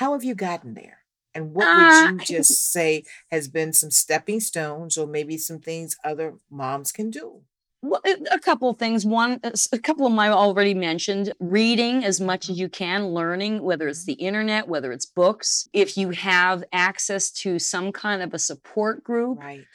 How 0.00 0.14
have 0.14 0.24
you 0.24 0.34
gotten 0.34 0.74
there? 0.74 1.04
And 1.34 1.54
what 1.54 1.76
Uh, 1.76 1.76
would 1.76 2.00
you 2.00 2.18
just 2.18 2.72
say 2.72 3.04
has 3.30 3.46
been 3.48 3.72
some 3.72 3.90
stepping 3.92 4.40
stones 4.40 4.98
or 4.98 5.06
maybe 5.06 5.38
some 5.38 5.60
things 5.60 5.96
other 6.02 6.38
moms 6.50 6.90
can 6.90 7.10
do? 7.10 7.44
Well, 7.82 8.02
a 8.30 8.38
couple 8.38 8.68
of 8.68 8.78
things. 8.78 9.06
One, 9.06 9.40
a 9.42 9.78
couple 9.78 10.06
of 10.06 10.18
I 10.18 10.28
already 10.28 10.74
mentioned. 10.74 11.32
Reading 11.40 12.04
as 12.04 12.20
much 12.20 12.50
as 12.50 12.58
you 12.60 12.68
can, 12.68 13.08
learning, 13.08 13.62
whether 13.62 13.88
it's 13.88 14.04
Mhm. 14.04 14.04
the 14.04 14.14
internet, 14.14 14.68
whether 14.68 14.92
it's 14.92 15.06
books. 15.06 15.66
If 15.72 15.96
you 15.96 16.10
have 16.10 16.62
access 16.72 17.30
to 17.42 17.58
some 17.58 17.90
kind 17.90 18.22
of 18.22 18.34
a 18.34 18.38
support 18.38 19.02
group, 19.02 19.44
Right, 19.44 19.68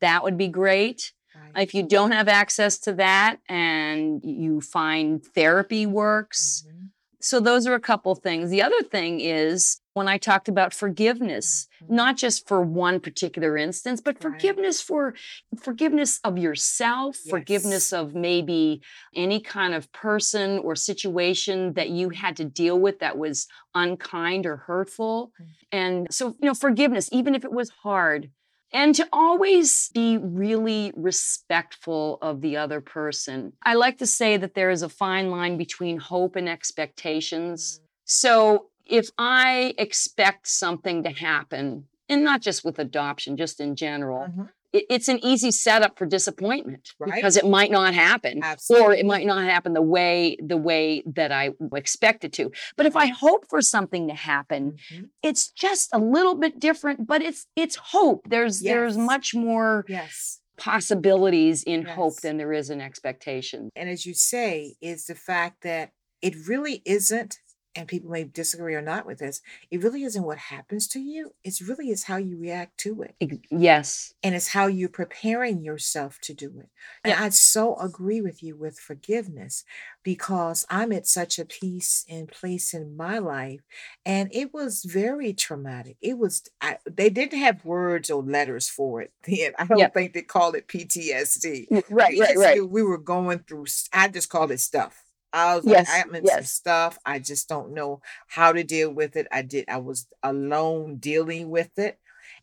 that 0.00 0.24
would 0.24 0.36
be 0.36 0.48
great. 0.48 1.12
right. 1.34 1.56
If 1.56 1.72
you 1.72 1.84
don't 1.84 2.10
have 2.12 2.26
access 2.26 2.78
to 2.80 2.94
that 2.94 3.38
and 3.48 4.20
you 4.24 4.60
find 4.60 5.24
therapy 5.24 5.86
works, 5.86 6.64
Mhm, 6.64 6.81
so 7.22 7.40
those 7.40 7.66
are 7.66 7.74
a 7.74 7.80
couple 7.80 8.14
things. 8.14 8.50
The 8.50 8.62
other 8.62 8.82
thing 8.82 9.20
is 9.20 9.80
when 9.94 10.08
I 10.08 10.18
talked 10.18 10.48
about 10.48 10.74
forgiveness, 10.74 11.68
mhm. 11.82 11.90
not 11.90 12.16
just 12.16 12.48
for 12.48 12.62
one 12.62 12.98
particular 12.98 13.56
instance, 13.56 14.00
but 14.00 14.16
Right. 14.16 14.22
forgiveness 14.22 14.80
for 14.80 15.14
forgiveness 15.56 16.18
of 16.24 16.36
yourself, 16.38 17.16
forgiveness 17.16 17.92
of 17.92 18.14
maybe 18.14 18.80
any 19.14 19.40
kind 19.40 19.74
of 19.74 19.90
person 19.92 20.58
or 20.58 20.74
situation 20.74 21.74
that 21.74 21.90
you 21.90 22.10
had 22.10 22.36
to 22.38 22.44
deal 22.44 22.78
with 22.78 22.98
that 22.98 23.16
was 23.18 23.46
unkind 23.74 24.44
or 24.44 24.56
hurtful. 24.56 25.32
Mm. 25.40 25.46
And 25.70 26.06
so, 26.10 26.36
you 26.40 26.48
know, 26.48 26.54
forgiveness, 26.54 27.08
even 27.12 27.34
if 27.34 27.44
it 27.44 27.52
was 27.52 27.70
hard. 27.82 28.30
And 28.72 28.94
to 28.94 29.06
always 29.12 29.90
be 29.92 30.16
really 30.16 30.92
respectful 30.96 32.18
of 32.22 32.40
the 32.40 32.56
other 32.56 32.80
person. 32.80 33.52
I 33.62 33.74
like 33.74 33.98
to 33.98 34.06
say 34.06 34.36
that 34.38 34.54
there 34.54 34.70
is 34.70 34.82
a 34.82 34.88
fine 34.88 35.30
line 35.30 35.58
between 35.58 35.98
hope 35.98 36.36
and 36.36 36.48
expectations. 36.48 37.80
So 38.04 38.68
if 38.86 39.10
I 39.18 39.74
expect 39.78 40.48
something 40.48 41.02
to 41.02 41.10
happen, 41.10 41.86
and 42.08 42.24
not 42.24 42.42
just 42.42 42.64
with 42.64 42.78
adoption, 42.78 43.36
just 43.36 43.60
in 43.60 43.76
general, 43.76 44.26
Mhm, 44.28 44.48
it- 44.72 44.86
it's 44.88 45.08
an 45.08 45.18
easy 45.24 45.50
setup 45.50 45.98
for 45.98 46.06
disappointment 46.06 46.90
Right. 46.98 47.14
because 47.14 47.36
it 47.36 47.46
might 47.46 47.70
not 47.70 47.94
happen 47.94 48.40
or 48.70 48.92
it 48.94 49.04
might 49.06 49.26
not 49.26 49.44
happen 49.44 49.72
the 49.74 49.82
way 49.82 50.36
the 50.42 50.56
way 50.56 51.02
that 51.06 51.30
I 51.32 51.50
expect 51.74 52.24
it 52.24 52.32
to. 52.34 52.50
But 52.76 52.86
if 52.86 52.96
I 52.96 53.06
hope 53.06 53.48
for 53.48 53.60
something 53.62 54.08
to 54.08 54.14
happen, 54.14 54.76
mhm. 54.92 55.08
it's 55.22 55.48
just 55.50 55.88
a 55.92 55.98
little 55.98 56.34
bit 56.34 56.58
different, 56.58 57.06
but 57.06 57.22
it's 57.22 57.46
it's 57.56 57.76
hope. 57.76 58.28
There's 58.28 58.60
there's 58.60 58.96
much 58.96 59.34
more 59.34 59.84
Yes. 59.88 60.40
possibilities 60.56 61.62
in 61.64 61.84
hope 61.84 62.20
than 62.20 62.36
there 62.36 62.52
is 62.52 62.70
in 62.70 62.80
expectation. 62.80 63.70
And 63.76 63.88
as 63.88 64.06
you 64.06 64.14
say, 64.14 64.74
is 64.80 65.06
the 65.06 65.14
fact 65.14 65.62
that 65.62 65.90
it 66.20 66.34
really 66.46 66.82
isn't, 66.84 67.38
and 67.74 67.88
people 67.88 68.10
may 68.10 68.24
disagree 68.24 68.74
or 68.74 68.82
not 68.82 69.06
with 69.06 69.18
this, 69.18 69.40
it 69.70 69.82
really 69.82 70.02
isn't 70.02 70.24
what 70.24 70.38
happens 70.38 70.86
to 70.88 71.00
you. 71.00 71.34
It's 71.42 71.62
really 71.62 71.90
is 71.90 72.04
how 72.04 72.16
you 72.16 72.36
react 72.38 72.78
to 72.78 73.02
it. 73.02 73.14
Yes. 73.50 74.14
And 74.22 74.34
it's 74.34 74.48
how 74.48 74.66
you're 74.66 74.88
preparing 74.88 75.62
yourself 75.64 76.18
to 76.22 76.34
do 76.34 76.52
it. 76.60 76.68
And 77.02 77.12
Yeah. 77.12 77.22
I 77.24 77.28
so 77.30 77.76
agree 77.76 78.20
with 78.20 78.42
you 78.42 78.56
with 78.56 78.78
forgiveness 78.78 79.64
because 80.02 80.66
I'm 80.68 80.92
at 80.92 81.06
such 81.06 81.38
a 81.38 81.44
peace 81.44 82.04
and 82.08 82.28
place 82.28 82.74
in 82.74 82.96
my 82.96 83.18
life. 83.18 83.60
And 84.04 84.28
it 84.32 84.52
was 84.52 84.84
very 84.84 85.32
traumatic. 85.32 85.96
It 86.02 86.18
was, 86.18 86.42
I, 86.60 86.78
they 86.90 87.08
didn't 87.08 87.38
have 87.38 87.64
words 87.64 88.10
or 88.10 88.22
letters 88.22 88.68
for 88.68 89.00
it 89.00 89.12
then. 89.26 89.52
I 89.58 89.64
don't 89.64 89.94
think 89.94 90.12
they 90.12 90.22
called 90.22 90.56
it 90.56 90.68
PTSD. 90.68 91.66
Right, 91.88 92.18
right, 92.18 92.36
right. 92.36 92.68
we 92.68 92.82
were 92.82 92.98
going 92.98 93.40
through, 93.40 93.66
I 93.92 94.08
just 94.08 94.28
called 94.28 94.50
it 94.50 94.60
stuff. 94.60 95.01
I 95.32 95.56
was 95.56 95.66
like, 95.66 95.82
Yes, 95.82 95.88
I'm 95.88 96.14
in 96.14 96.26
some 96.26 96.44
yes. 96.44 96.46
stuff. 96.46 96.98
I 97.06 97.18
just 97.18 97.48
don't 97.48 97.72
know 97.74 98.02
how 98.28 98.52
to 98.52 98.62
deal 98.64 98.92
with 98.92 99.16
it. 99.16 99.26
I 99.32 99.42
did, 99.42 99.66
I 99.68 99.78
was 99.78 100.06
alone 100.22 100.96
dealing 100.98 101.50
with 101.50 101.78
it. 101.78 101.98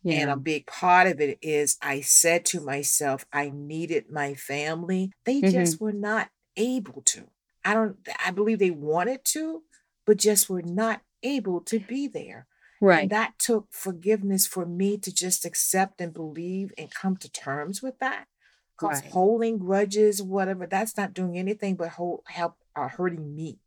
And 0.08 0.28
a 0.30 0.36
big 0.36 0.66
part 0.66 1.06
of 1.06 1.20
it 1.20 1.38
is 1.40 1.76
I 1.80 2.00
said 2.00 2.44
to 2.46 2.60
myself, 2.60 3.24
I 3.32 3.50
needed 3.50 4.10
my 4.10 4.34
family. 4.34 5.12
They 5.24 5.42
Mhm. 5.42 5.42
just 5.42 5.80
were 5.80 5.92
not 5.92 6.30
able 6.56 7.02
to. 7.02 7.28
I 7.64 7.74
don't, 7.74 7.98
I 8.24 8.30
believe 8.32 8.58
they 8.58 8.70
wanted 8.72 9.24
to, 9.26 9.62
but 10.06 10.16
just 10.16 10.50
were 10.50 10.62
not 10.62 11.02
able 11.22 11.60
to 11.62 11.78
be 11.78 12.08
there. 12.08 12.48
And 12.92 13.08
Right. 13.08 13.10
that 13.10 13.38
took 13.38 13.68
forgiveness 13.72 14.46
for 14.48 14.66
me 14.66 14.98
to 14.98 15.14
just 15.14 15.44
accept 15.44 16.00
and 16.00 16.12
believe 16.12 16.72
and 16.76 16.92
come 16.92 17.16
to 17.18 17.30
terms 17.30 17.82
with 17.82 17.98
that. 18.00 18.26
Because 18.80 19.02
Right. 19.02 19.12
holding 19.12 19.58
grudges, 19.58 20.22
whatever, 20.22 20.66
that's 20.66 20.96
not 20.96 21.14
doing 21.14 21.38
anything 21.38 21.76
but 21.76 21.90
hold, 21.90 22.22
help 22.28 22.56
uh, 22.76 22.88
hurting 22.88 23.34
me. 23.34 23.58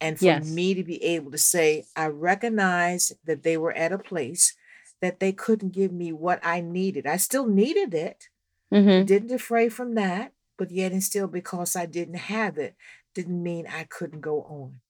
And 0.00 0.18
for 0.20 0.32
Yes. 0.32 0.46
me 0.46 0.74
to 0.74 0.84
be 0.84 1.02
able 1.04 1.30
to 1.32 1.38
say, 1.38 1.86
I 1.96 2.06
recognize 2.06 3.12
that 3.24 3.42
they 3.42 3.56
were 3.56 3.72
at 3.72 3.92
a 3.92 3.98
place 3.98 4.56
that 5.00 5.20
they 5.20 5.32
couldn't 5.32 5.70
give 5.70 5.92
me 5.92 6.12
what 6.12 6.40
I 6.44 6.60
needed. 6.60 7.06
I 7.06 7.16
still 7.16 7.46
needed 7.46 7.94
it, 7.94 8.28
hmm 8.72 9.02
didn't 9.02 9.32
afraid 9.32 9.70
from 9.72 9.94
that, 9.94 10.32
but 10.58 10.70
yet 10.70 10.92
and 10.92 11.02
still 11.02 11.26
because 11.28 11.76
I 11.76 11.86
didn't 11.86 12.14
have 12.16 12.58
it, 12.58 12.76
didn't 13.14 13.42
mean 13.42 13.66
I 13.66 13.84
couldn't 13.84 14.20
go 14.20 14.42
on. 14.42 14.80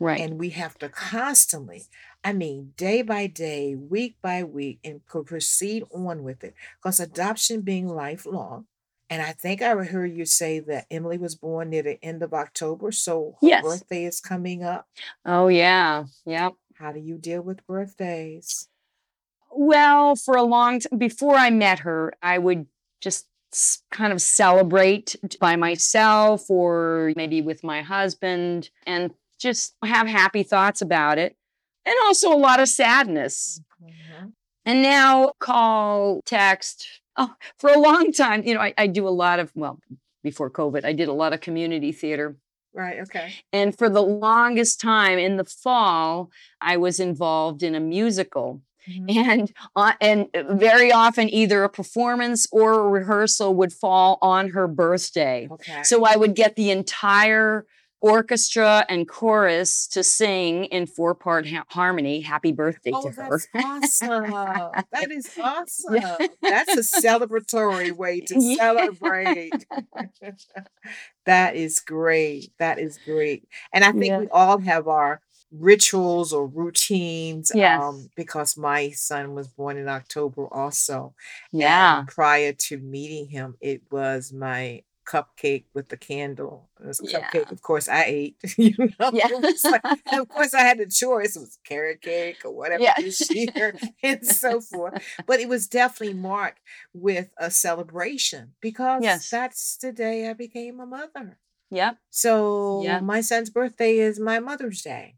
Right. 0.00 0.26
And 0.26 0.38
we 0.38 0.50
have 0.50 0.78
to 0.78 0.88
constantly, 0.88 1.84
I 2.24 2.32
mean, 2.34 2.74
day 2.76 3.02
by 3.02 3.28
day, 3.28 3.74
week 3.76 4.16
by 4.22 4.44
week, 4.44 4.80
and 4.84 5.04
proceed 5.06 5.84
on 5.92 6.22
with 6.24 6.44
it. 6.44 6.54
Because 6.78 7.00
adoption 7.00 7.62
being 7.62 7.88
lifelong, 7.88 8.66
and 9.12 9.20
I 9.22 9.32
think 9.32 9.60
I 9.60 9.74
heard 9.84 10.12
you 10.16 10.24
say 10.24 10.58
that 10.60 10.86
Emily 10.90 11.18
was 11.18 11.34
born 11.34 11.68
near 11.70 11.82
the 11.82 12.02
end 12.02 12.22
of 12.22 12.32
October, 12.32 12.90
so 12.92 13.36
her 13.42 13.46
Yes. 13.46 13.62
birthday 13.62 14.04
is 14.06 14.20
coming 14.20 14.62
up. 14.64 14.88
Oh 15.26 15.48
yeah. 15.48 16.04
Yep. 16.24 16.54
How 16.76 16.92
do 16.92 16.98
you 17.00 17.18
deal 17.18 17.42
with 17.42 17.66
birthdays? 17.66 18.68
Well, 19.50 20.16
for 20.16 20.34
a 20.36 20.42
long 20.42 20.80
time 20.80 20.98
before 20.98 21.34
I 21.36 21.50
met 21.50 21.80
her, 21.80 22.14
I 22.22 22.38
would 22.38 22.66
just 23.02 23.26
kind 23.90 24.14
of 24.14 24.22
celebrate 24.22 25.14
by 25.38 25.56
myself 25.56 26.48
or 26.48 27.12
maybe 27.16 27.42
with 27.42 27.62
my 27.62 27.82
husband 27.82 28.70
and 28.86 29.12
just 29.38 29.74
have 29.84 30.06
happy 30.06 30.42
thoughts 30.42 30.80
about 30.80 31.18
it. 31.18 31.36
And 31.84 31.94
also 32.04 32.32
a 32.32 32.38
lot 32.38 32.60
of 32.60 32.68
sadness. 32.68 33.60
Mhm. 33.82 34.32
And 34.64 34.82
now 34.82 35.32
call, 35.38 36.22
text. 36.24 37.01
Oh, 37.16 37.34
for 37.58 37.70
a 37.70 37.78
long 37.78 38.12
time, 38.12 38.42
you 38.44 38.54
know, 38.54 38.60
I, 38.60 38.74
I 38.78 38.86
do 38.86 39.06
a 39.06 39.10
lot 39.10 39.38
of, 39.38 39.52
well, 39.54 39.78
before 40.22 40.50
COVID, 40.50 40.84
I 40.84 40.92
did 40.92 41.08
a 41.08 41.12
lot 41.12 41.32
of 41.32 41.40
community 41.40 41.92
theater. 41.92 42.36
Right, 42.74 43.00
okay. 43.00 43.34
And 43.52 43.76
for 43.76 43.90
the 43.90 44.02
longest 44.02 44.80
time 44.80 45.18
in 45.18 45.36
the 45.36 45.44
fall, 45.44 46.30
I 46.60 46.78
was 46.78 47.00
involved 47.00 47.62
in 47.62 47.74
a 47.74 47.80
musical. 47.80 48.62
Mhm. 48.88 49.16
And 49.16 49.52
uh, 49.76 49.92
and 50.00 50.26
very 50.50 50.90
often 50.90 51.32
either 51.32 51.62
a 51.62 51.68
performance 51.68 52.48
or 52.50 52.72
a 52.72 52.88
rehearsal 52.88 53.54
would 53.54 53.72
fall 53.72 54.18
on 54.20 54.50
her 54.50 54.66
birthday. 54.66 55.48
Okay. 55.52 55.84
So 55.84 56.04
I 56.04 56.16
would 56.16 56.34
get 56.34 56.56
the 56.56 56.70
entire 56.70 57.64
orchestra 58.02 58.84
and 58.88 59.08
chorus 59.08 59.86
to 59.86 60.02
sing 60.02 60.64
in 60.66 60.86
four 60.86 61.14
part 61.14 61.48
ha- 61.48 61.64
harmony 61.68 62.20
happy 62.20 62.52
birthday 62.52 62.90
Oh, 62.92 63.02
to 63.04 63.10
her. 63.12 63.28
that's 63.30 63.48
awesome. 63.54 64.30
That 64.92 65.10
is 65.10 65.30
awesome. 65.40 65.94
Yeah. 65.94 66.16
That's 66.42 66.76
a 66.96 67.00
celebratory 67.00 67.92
way 67.92 68.20
to 68.20 68.34
Yeah. 68.38 68.56
celebrate. 68.56 69.66
that 71.26 71.56
is 71.56 71.80
great. 71.80 72.52
That 72.58 72.78
is 72.78 72.98
great. 73.04 73.48
And 73.72 73.84
I 73.84 73.92
think 73.92 74.06
Yeah. 74.06 74.18
we 74.18 74.28
all 74.28 74.58
have 74.58 74.88
our 74.88 75.20
rituals 75.52 76.32
or 76.32 76.46
routines 76.46 77.52
Yes. 77.54 77.80
um 77.82 78.08
because 78.16 78.56
my 78.56 78.90
son 78.90 79.34
was 79.34 79.48
born 79.48 79.76
in 79.76 79.86
October 79.88 80.46
also. 80.52 81.14
Yeah. 81.52 82.00
And 82.00 82.08
prior 82.08 82.52
to 82.52 82.78
meeting 82.78 83.28
him, 83.28 83.56
it 83.60 83.82
was 83.90 84.32
my 84.32 84.82
cupcake 85.12 85.64
with 85.74 85.88
the 85.88 85.96
candle. 85.96 86.70
Was 86.80 87.00
Yeah. 87.02 87.28
cupcake, 87.30 87.50
of 87.52 87.60
course, 87.62 87.88
I 87.88 88.04
ate. 88.04 88.36
You 88.56 88.74
know, 88.98 89.10
Yeah. 89.12 89.28
Like- 89.72 89.84
of 90.20 90.28
course, 90.28 90.54
I 90.54 90.60
had 90.60 90.78
the 90.78 90.86
choice. 90.86 91.36
It 91.36 91.40
was 91.40 91.58
carrot 91.64 92.00
cake 92.02 92.40
or 92.44 92.52
whatever 92.52 92.82
Yeah. 92.82 92.94
this 92.98 93.18
year, 93.30 93.74
and 94.02 94.26
so 94.26 94.60
forth. 94.60 95.02
But 95.26 95.40
it 95.40 95.48
was 95.48 95.66
definitely 95.68 96.14
marked 96.14 96.60
with 96.94 97.28
a 97.38 97.50
celebration 97.50 98.54
because 98.60 99.02
Yes. 99.02 99.30
that's 99.30 99.76
the 99.76 99.92
day 99.92 100.28
I 100.30 100.32
became 100.32 100.80
a 100.80 100.86
mother. 100.86 101.38
Yep. 101.70 101.96
So 102.10 102.82
Yeah. 102.84 103.00
my 103.00 103.20
son's 103.22 103.50
birthday 103.50 103.98
is 103.98 104.18
my 104.20 104.38
Mother's 104.40 104.82
Day. 104.82 105.16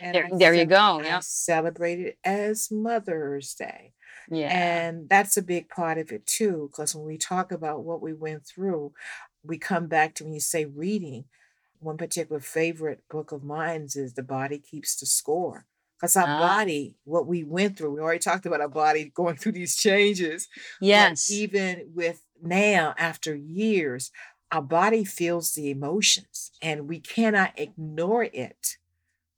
And 0.00 0.14
There, 0.14 0.28
there 0.38 0.54
you 0.54 0.66
go. 0.66 1.00
I 1.00 1.04
Yep. 1.04 1.22
celebrate 1.22 2.00
it 2.00 2.18
as 2.24 2.70
Mother's 2.70 3.54
Day. 3.54 3.92
Yeah. 4.28 4.48
And 4.50 5.08
that's 5.08 5.36
a 5.36 5.42
big 5.42 5.68
part 5.68 5.98
of 5.98 6.10
it 6.12 6.26
too, 6.26 6.68
because 6.70 6.94
when 6.94 7.06
we 7.06 7.16
talk 7.16 7.50
about 7.52 7.84
what 7.84 8.00
we 8.02 8.12
went 8.12 8.44
through, 8.46 8.92
we 9.46 9.58
come 9.58 9.86
back 9.86 10.14
to 10.16 10.24
when 10.24 10.34
you 10.34 10.40
say 10.40 10.64
reading. 10.64 11.26
One 11.80 11.96
particular 11.98 12.40
favorite 12.40 13.04
book 13.08 13.32
of 13.32 13.44
mine 13.44 13.84
is 13.94 14.14
The 14.14 14.22
Body 14.22 14.58
Keeps 14.58 14.96
the 14.98 15.06
Score. 15.06 15.66
Because 15.98 16.16
our 16.16 16.28
Ah. 16.28 16.36
body, 16.36 16.96
what 17.04 17.26
we 17.26 17.44
went 17.44 17.78
through, 17.78 17.94
we 17.94 18.00
already 18.00 18.18
talked 18.18 18.46
about 18.46 18.60
our 18.60 18.68
body 18.68 19.10
going 19.14 19.36
through 19.36 19.52
these 19.52 19.76
changes. 19.76 20.48
but 20.94 21.14
Yes. 21.18 21.28
even 21.28 21.90
with 21.94 22.22
now, 22.42 22.94
after 22.98 23.34
years, 23.34 24.10
our 24.52 24.62
body 24.62 25.04
feels 25.04 25.54
the 25.54 25.70
emotions 25.70 26.52
and 26.62 26.88
we 26.88 27.00
cannot 27.00 27.52
ignore 27.58 28.24
it. 28.24 28.76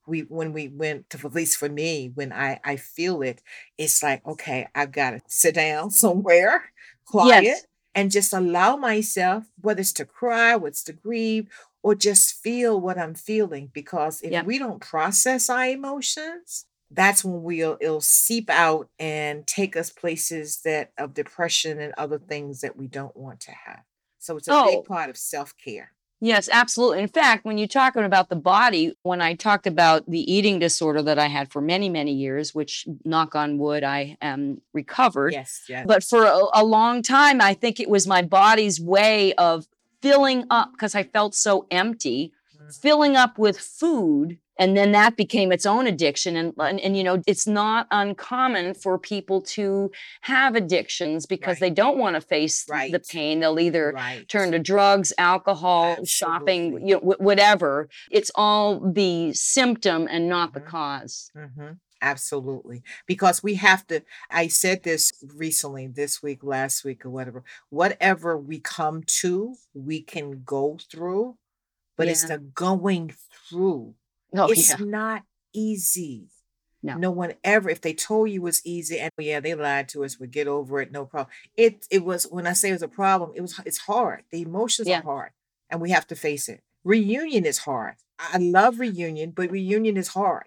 We 0.06 0.20
when 0.22 0.52
we 0.54 0.68
went 0.68 1.10
to 1.10 1.26
at 1.26 1.34
least 1.34 1.58
for 1.58 1.68
me, 1.68 2.10
when 2.14 2.32
I 2.32 2.60
I 2.64 2.76
feel 2.76 3.22
it, 3.22 3.42
it's 3.78 4.02
like, 4.02 4.24
okay, 4.26 4.66
I've 4.74 4.92
got 4.92 5.10
to 5.10 5.20
sit 5.28 5.54
down 5.54 5.90
somewhere, 6.02 6.72
quiet, 7.04 7.34
Yes. 7.40 7.66
And 7.94 8.10
just 8.10 8.32
allow 8.32 8.76
myself, 8.76 9.44
whether 9.60 9.80
it's 9.80 9.92
to 9.94 10.04
cry, 10.04 10.54
whether 10.56 10.68
it's 10.68 10.84
to 10.84 10.92
grieve, 10.92 11.48
or 11.82 11.94
just 11.94 12.34
feel 12.34 12.80
what 12.80 12.98
I'm 12.98 13.14
feeling. 13.14 13.70
Because 13.72 14.20
if 14.22 14.30
Yep. 14.32 14.46
we 14.46 14.58
don't 14.58 14.80
process 14.80 15.48
our 15.50 15.66
emotions, 15.66 16.66
that's 16.90 17.24
when 17.24 17.42
we'll 17.42 17.76
it'll 17.80 18.00
seep 18.00 18.48
out 18.50 18.88
and 18.98 19.46
take 19.46 19.76
us 19.76 19.90
places 19.90 20.60
that 20.64 20.92
of 20.98 21.14
depression 21.14 21.80
and 21.80 21.92
other 21.98 22.18
things 22.18 22.60
that 22.62 22.76
we 22.76 22.86
don't 22.88 23.16
want 23.16 23.40
to 23.40 23.52
have. 23.52 23.82
So 24.18 24.36
it's 24.36 24.48
a 24.48 24.52
big 24.64 24.80
Oh, 24.80 24.82
part 24.84 25.10
of 25.10 25.16
self-care. 25.16 25.92
Yes, 26.20 26.48
absolutely. 26.50 27.00
In 27.02 27.08
fact, 27.08 27.44
when 27.44 27.58
you're 27.58 27.68
talking 27.68 28.02
about 28.02 28.28
the 28.28 28.36
body, 28.36 28.96
when 29.02 29.20
I 29.20 29.34
talked 29.34 29.66
about 29.66 30.04
the 30.10 30.20
eating 30.32 30.58
disorder 30.58 31.00
that 31.02 31.18
I 31.18 31.26
had 31.26 31.52
for 31.52 31.60
many, 31.60 31.88
many 31.88 32.12
years, 32.12 32.54
which 32.54 32.86
knock 33.04 33.36
on 33.36 33.58
wood, 33.58 33.84
I 33.84 34.16
am 34.20 34.60
recovered. 34.72 35.32
Yes, 35.32 35.62
yes. 35.68 35.86
But 35.86 36.02
for 36.02 36.24
a, 36.24 36.40
a 36.54 36.64
long 36.64 37.02
time, 37.02 37.40
I 37.40 37.54
think 37.54 37.78
it 37.78 37.88
was 37.88 38.06
my 38.06 38.22
body's 38.22 38.80
way 38.80 39.32
of 39.34 39.68
filling 40.02 40.44
up 40.50 40.72
because 40.72 40.94
I 40.94 41.04
felt 41.04 41.34
so 41.34 41.66
empty, 41.70 42.32
filling 42.80 43.14
up 43.14 43.38
with 43.38 43.58
food. 43.58 44.38
And 44.58 44.76
then 44.76 44.92
that 44.92 45.16
became 45.16 45.52
its 45.52 45.64
own 45.66 45.86
addiction. 45.86 46.36
And, 46.36 46.52
and, 46.58 46.80
and, 46.80 46.96
you 46.96 47.04
know, 47.04 47.22
it's 47.26 47.46
not 47.46 47.86
uncommon 47.90 48.74
for 48.74 48.98
people 48.98 49.40
to 49.42 49.90
have 50.22 50.54
addictions 50.56 51.26
because 51.26 51.60
Right. 51.60 51.60
they 51.60 51.70
don't 51.70 51.98
want 51.98 52.16
to 52.16 52.20
face 52.20 52.64
the 52.64 53.00
pain. 53.08 53.40
They'll 53.40 53.60
either 53.60 53.92
Right. 53.94 54.28
turn 54.28 54.52
to 54.52 54.58
drugs, 54.58 55.12
alcohol, 55.18 56.04
shopping, 56.04 56.86
you 56.86 56.94
know, 56.94 57.00
wh- 57.00 57.20
whatever. 57.20 57.88
It's 58.10 58.30
all 58.34 58.80
the 58.80 59.32
symptom 59.32 60.08
and 60.10 60.28
not 60.28 60.54
the 60.54 60.60
Mhm. 60.60 60.66
cause. 60.66 61.30
hmm 61.34 61.70
Absolutely. 62.00 62.82
Because 63.06 63.42
we 63.42 63.56
have 63.56 63.84
to, 63.88 64.02
I 64.30 64.46
said 64.46 64.84
this 64.84 65.10
recently, 65.34 65.88
this 65.88 66.22
week, 66.22 66.44
last 66.44 66.84
week, 66.84 67.04
or 67.04 67.10
whatever. 67.10 67.42
Whatever 67.70 68.38
we 68.38 68.60
come 68.60 69.02
to, 69.20 69.56
we 69.74 70.00
can 70.02 70.42
go 70.44 70.78
through, 70.90 71.36
but 71.96 72.06
it's 72.08 72.22
the 72.24 72.38
going 72.38 73.14
through. 73.50 73.94
Oh, 74.34 74.50
It's 74.50 74.68
yeah. 74.70 74.76
not 74.84 75.22
easy. 75.54 76.28
No. 76.82 76.96
No 76.96 77.10
one 77.10 77.34
ever, 77.42 77.68
if 77.70 77.80
they 77.80 77.92
told 77.92 78.30
you 78.30 78.40
it 78.40 78.44
was 78.44 78.64
easy, 78.64 79.00
and 79.00 79.10
yeah, 79.18 79.40
they 79.40 79.54
lied 79.54 79.88
to 79.90 80.04
us, 80.04 80.20
we 80.20 80.28
get 80.28 80.46
over 80.46 80.80
it, 80.80 80.92
no 80.92 81.06
problem. 81.06 81.32
It 81.56 81.84
it 81.90 82.04
was 82.04 82.24
when 82.24 82.46
I 82.46 82.52
say 82.52 82.68
it 82.68 82.72
was 82.74 82.82
a 82.82 82.88
problem, 82.88 83.32
it 83.34 83.40
was 83.40 83.58
it's 83.66 83.78
hard. 83.78 84.22
The 84.30 84.42
emotions 84.42 84.86
Yeah. 84.86 85.00
are 85.00 85.02
hard, 85.02 85.30
and 85.68 85.80
we 85.80 85.90
have 85.90 86.06
to 86.08 86.14
face 86.14 86.48
it. 86.48 86.60
Reunion 86.84 87.44
is 87.44 87.58
hard. 87.58 87.96
I 88.18 88.30
I 88.34 88.38
love 88.38 88.78
reunion, 88.78 89.32
but 89.32 89.50
reunion 89.50 89.96
is 89.96 90.08
hard. 90.08 90.46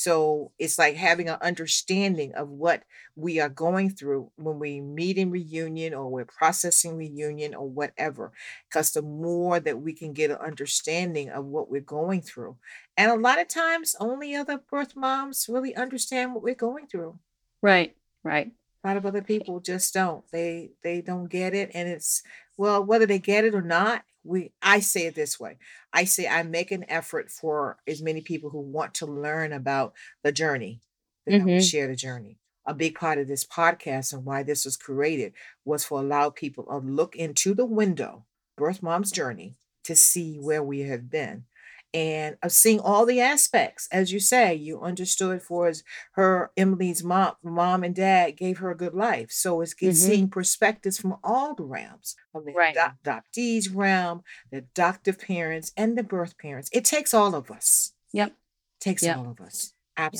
So 0.00 0.52
it's 0.58 0.78
like 0.78 0.96
having 0.96 1.28
an 1.28 1.36
understanding 1.42 2.32
of 2.34 2.48
what 2.48 2.84
we 3.16 3.38
are 3.38 3.50
going 3.50 3.90
through 3.90 4.30
when 4.36 4.58
we 4.58 4.80
meet 4.80 5.18
in 5.18 5.30
reunion 5.30 5.92
or 5.92 6.08
we're 6.08 6.24
processing 6.24 6.96
reunion 6.96 7.54
or 7.54 7.68
whatever. 7.68 8.32
Because 8.66 8.92
the 8.92 9.02
more 9.02 9.60
that 9.60 9.82
we 9.82 9.92
can 9.92 10.14
get 10.14 10.30
an 10.30 10.38
understanding 10.38 11.28
of 11.28 11.44
what 11.44 11.70
we're 11.70 11.82
going 11.82 12.22
through. 12.22 12.56
And 12.96 13.10
a 13.10 13.16
lot 13.16 13.38
of 13.38 13.48
times, 13.48 13.94
only 14.00 14.34
other 14.34 14.56
birth 14.70 14.96
moms 14.96 15.44
really 15.50 15.76
understand 15.76 16.32
what 16.32 16.42
we're 16.42 16.54
going 16.54 16.86
through. 16.86 17.18
Right, 17.60 17.94
right. 18.24 18.52
A 18.82 18.88
lot 18.88 18.96
of 18.96 19.04
other 19.04 19.20
people 19.20 19.60
just 19.60 19.92
don't. 19.92 20.24
They 20.32 20.70
they 20.82 21.02
don't 21.02 21.28
get 21.28 21.52
it, 21.52 21.72
and 21.74 21.86
it's 21.86 22.22
well, 22.56 22.82
whether 22.82 23.04
they 23.04 23.18
get 23.18 23.44
it 23.44 23.54
or 23.54 23.60
not. 23.60 24.04
We 24.24 24.52
I 24.62 24.80
say 24.80 25.06
it 25.06 25.14
this 25.14 25.40
way. 25.40 25.58
I 25.92 26.04
say 26.04 26.28
I 26.28 26.42
make 26.42 26.70
an 26.70 26.84
effort 26.88 27.30
for 27.30 27.78
as 27.86 28.02
many 28.02 28.20
people 28.20 28.50
who 28.50 28.60
want 28.60 28.94
to 28.96 29.06
learn 29.06 29.52
about 29.52 29.94
the 30.22 30.32
journey 30.32 30.82
that 31.26 31.34
I 31.40 31.44
will 31.46 31.58
hmm 31.58 31.60
share 31.60 31.88
the 31.88 31.96
journey. 31.96 32.38
A 32.66 32.74
big 32.74 32.94
part 32.94 33.18
of 33.18 33.26
this 33.28 33.44
podcast 33.46 34.12
and 34.12 34.24
why 34.24 34.42
this 34.42 34.64
was 34.64 34.76
created 34.76 35.34
was 35.64 35.84
for 35.84 36.00
allow 36.00 36.30
people 36.30 36.64
to 36.64 36.76
look 36.78 37.16
into 37.16 37.54
the 37.54 37.64
window, 37.64 38.26
birth 38.56 38.82
mom's 38.82 39.10
journey, 39.10 39.56
to 39.84 39.96
see 39.96 40.38
where 40.38 40.62
we 40.62 40.80
have 40.80 41.08
been 41.10 41.46
and 41.92 42.36
of 42.42 42.52
seeing 42.52 42.80
all 42.80 43.04
the 43.06 43.20
aspects. 43.20 43.88
As 43.90 44.12
you 44.12 44.20
say, 44.20 44.54
you 44.54 44.80
understood 44.80 45.42
for 45.42 45.68
as 45.68 45.82
her 46.12 46.50
Emily's 46.56 47.02
mom, 47.02 47.34
mom 47.42 47.82
and 47.84 47.94
dad 47.94 48.36
gave 48.36 48.58
her 48.58 48.70
a 48.70 48.76
good 48.76 48.94
life. 48.94 49.30
So 49.30 49.60
it's 49.60 49.74
get, 49.74 49.88
hmm 49.88 49.92
seeing 49.94 50.28
perspectives 50.28 50.98
from 50.98 51.16
all 51.24 51.54
the 51.54 51.64
realms, 51.64 52.14
from 52.32 52.44
the 52.44 52.52
Right. 52.52 52.76
adop- 52.76 52.98
adoptees 53.04 53.68
realm, 53.74 54.22
the 54.50 54.58
adoptive 54.58 55.18
parents, 55.18 55.72
and 55.76 55.96
the 55.98 56.02
birth 56.02 56.38
parents. 56.38 56.70
It 56.72 56.84
takes 56.84 57.12
all 57.12 57.34
of 57.34 57.50
us. 57.50 57.92
Yep. 58.12 58.34
Takes 58.80 59.02
Yep. 59.02 59.16
all 59.16 59.30
of 59.30 59.40
us. 59.40 59.72
Yep. 59.98 60.14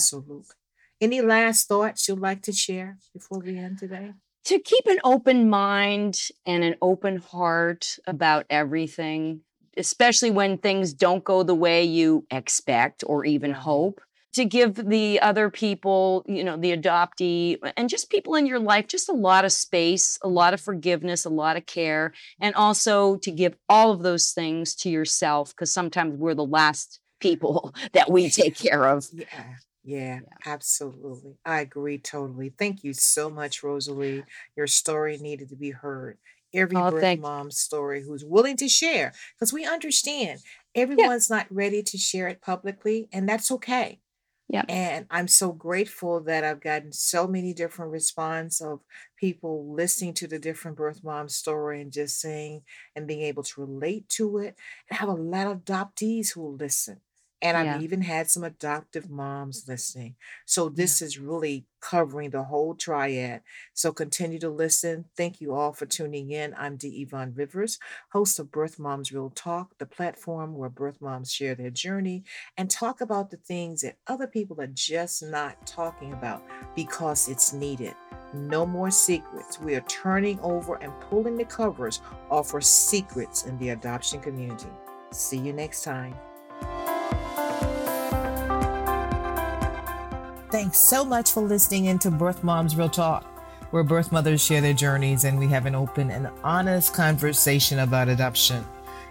Any 1.00 1.22
last 1.22 1.66
thoughts 1.68 2.06
you'd 2.08 2.18
like 2.18 2.42
to 2.42 2.52
share 2.52 2.98
before 3.14 3.38
we 3.38 3.56
end 3.56 3.78
today? 3.78 4.12
To 4.44 4.58
keep 4.58 4.86
an 4.86 4.98
open 5.04 5.48
mind 5.48 6.18
and 6.44 6.62
an 6.64 6.76
open 6.82 7.16
heart 7.18 7.98
about 8.06 8.46
everything, 8.50 9.42
especially 9.76 10.30
when 10.30 10.58
things 10.58 10.92
don't 10.92 11.24
go 11.24 11.42
the 11.42 11.54
way 11.54 11.84
you 11.84 12.26
expect 12.30 13.04
or 13.06 13.24
even 13.24 13.52
Mhm. 13.52 13.54
hope. 13.54 14.00
To 14.34 14.44
give 14.44 14.74
the 14.76 15.20
other 15.20 15.50
people, 15.50 16.24
you 16.26 16.44
know, 16.44 16.56
the 16.56 16.76
adoptee 16.76 17.58
and 17.76 17.88
just 17.88 18.10
people 18.10 18.34
in 18.36 18.46
your 18.46 18.60
life, 18.60 18.86
just 18.86 19.08
a 19.08 19.12
lot 19.12 19.44
of 19.44 19.52
space, 19.52 20.18
a 20.22 20.28
lot 20.28 20.54
of 20.54 20.60
forgiveness, 20.60 21.24
a 21.24 21.30
lot 21.30 21.56
of 21.56 21.66
care, 21.66 22.12
and 22.40 22.54
also 22.54 23.16
to 23.18 23.30
give 23.30 23.56
all 23.68 23.90
of 23.90 24.02
those 24.02 24.30
things 24.32 24.74
to 24.76 24.90
yourself 24.90 25.50
because 25.50 25.72
sometimes 25.72 26.16
we're 26.16 26.34
the 26.34 26.44
last 26.44 27.00
people 27.20 27.74
that 27.92 28.10
we 28.10 28.30
take 28.30 28.56
care 28.56 28.86
of. 28.86 29.06
Yeah, 29.14 29.54
yeah, 29.82 30.20
Yeah. 30.20 30.36
absolutely. 30.44 31.36
I 31.44 31.60
agree 31.60 31.98
totally. 31.98 32.50
Thank 32.56 32.84
you 32.84 32.92
so 32.92 33.30
much, 33.30 33.62
Rosalie. 33.62 34.26
Your 34.56 34.66
story 34.66 35.18
needed 35.18 35.48
to 35.50 35.56
be 35.56 35.70
heard. 35.70 36.18
Every 36.52 36.80
Oh, 36.80 36.90
birth 36.90 37.14
mom's 37.14 37.58
story 37.58 38.02
who's 38.02 38.24
willing 38.24 38.56
to 38.58 38.68
share, 38.68 39.12
because 39.34 39.52
we 39.52 39.66
understand 39.66 40.40
Yeah. 40.96 41.08
everyone's 41.08 41.30
not 41.30 41.50
ready 41.52 41.82
to 41.84 41.98
share 41.98 42.28
it 42.28 42.40
publicly, 42.42 43.08
and 43.12 43.28
that's 43.28 43.50
okay. 43.52 44.00
Yeah. 44.48 44.64
And 44.68 45.06
I'm 45.10 45.26
so 45.28 45.52
grateful 45.52 46.20
that 46.22 46.44
I've 46.44 46.60
gotten 46.60 46.92
so 46.92 47.26
many 47.26 47.52
different 47.52 47.90
response 47.90 48.60
of 48.60 48.80
people 49.16 49.74
listening 49.74 50.14
to 50.14 50.28
the 50.28 50.38
different 50.38 50.76
birth 50.76 51.02
mom 51.02 51.28
story 51.28 51.80
and 51.80 51.92
just 51.92 52.20
saying 52.20 52.62
and 52.94 53.08
being 53.08 53.22
able 53.22 53.42
to 53.42 53.60
relate 53.60 54.08
to 54.10 54.38
it. 54.38 54.56
And 54.88 54.96
I 54.96 55.00
have 55.00 55.08
a 55.08 55.12
lot 55.14 55.48
of 55.48 55.64
adoptees 55.64 56.34
who 56.34 56.46
listen. 56.56 57.00
And 57.42 57.56
I've 57.56 57.82
even 57.82 58.02
had 58.02 58.28
some 58.30 58.44
adoptive 58.44 59.08
moms 59.08 59.66
listening. 59.66 60.16
So 60.44 60.64
Yeah. 60.66 60.72
this 60.74 61.00
is 61.00 61.18
really 61.18 61.66
covering 61.80 62.30
the 62.30 62.44
whole 62.44 62.74
triad. 62.74 63.42
So 63.72 63.92
continue 63.92 64.38
to 64.40 64.50
listen. 64.50 65.06
Thank 65.16 65.40
you 65.40 65.54
all 65.54 65.72
for 65.72 65.86
tuning 65.86 66.30
in. 66.30 66.54
I'm 66.58 66.76
Dee 66.76 67.00
Yvonne 67.00 67.32
Rivers, 67.34 67.78
host 68.12 68.38
of 68.38 68.50
Birth 68.50 68.78
Moms 68.78 69.10
Real 69.10 69.30
Talk, 69.30 69.78
the 69.78 69.86
platform 69.86 70.54
where 70.54 70.68
birth 70.68 71.00
moms 71.00 71.32
share 71.32 71.54
their 71.54 71.70
journey 71.70 72.24
and 72.58 72.70
talk 72.70 73.00
about 73.00 73.30
the 73.30 73.38
things 73.38 73.80
that 73.80 73.96
other 74.06 74.26
people 74.26 74.60
are 74.60 74.66
just 74.66 75.22
not 75.22 75.66
talking 75.66 76.12
about 76.12 76.42
because 76.76 77.28
it's 77.28 77.54
needed. 77.54 77.94
No 78.34 78.66
more 78.66 78.90
secrets. 78.90 79.58
We 79.58 79.74
are 79.76 79.80
turning 79.88 80.38
over 80.40 80.74
and 80.76 80.92
pulling 81.00 81.36
the 81.36 81.46
covers 81.46 82.02
off 82.30 82.52
our 82.52 82.60
secrets 82.60 83.44
in 83.46 83.56
the 83.58 83.70
adoption 83.70 84.20
community. 84.20 84.68
See 85.10 85.38
you 85.38 85.52
next 85.54 85.82
time. 85.82 86.14
Thanks 90.60 90.78
so 90.78 91.04
much 91.06 91.32
for 91.32 91.40
listening 91.40 91.86
into 91.86 92.10
Birth 92.10 92.44
Moms 92.44 92.76
Real 92.76 92.90
Talk, 92.90 93.24
where 93.70 93.82
birth 93.82 94.12
mothers 94.12 94.44
share 94.44 94.60
their 94.60 94.74
journeys 94.74 95.24
and 95.24 95.38
we 95.38 95.48
have 95.48 95.64
an 95.64 95.74
open 95.74 96.10
and 96.10 96.28
honest 96.44 96.92
conversation 96.92 97.78
about 97.78 98.10
adoption. 98.10 98.62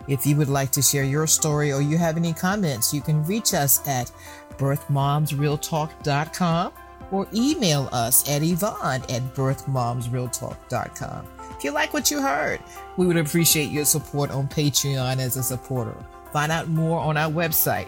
If 0.07 0.27
you 0.27 0.35
would 0.35 0.47
like 0.47 0.69
to 0.73 0.83
share 0.83 1.05
your 1.05 1.25
story 1.25 1.73
or 1.73 1.81
you 1.81 1.97
have 1.97 2.17
any 2.17 2.33
comments, 2.33 2.93
you 2.93 3.01
can 3.01 3.23
reach 3.23 3.55
us 3.55 3.81
at 3.87 4.11
birthmomsrealtalk.com 4.59 6.71
or 7.09 7.27
email 7.33 7.89
us 7.91 8.29
at 8.29 8.43
Yvonne 8.43 9.01
at 9.09 9.33
birthmomsrealtalk.com. 9.33 11.27
If 11.57 11.63
you 11.63 11.71
like 11.71 11.95
what 11.95 12.11
you 12.11 12.21
heard, 12.21 12.59
we 12.95 13.07
would 13.07 13.17
appreciate 13.17 13.71
your 13.71 13.85
support 13.85 14.29
on 14.29 14.47
Patreon 14.49 15.17
as 15.17 15.35
a 15.35 15.41
supporter. 15.41 15.97
Find 16.31 16.51
out 16.51 16.67
more 16.67 16.99
on 16.99 17.17
our 17.17 17.31
website. 17.31 17.87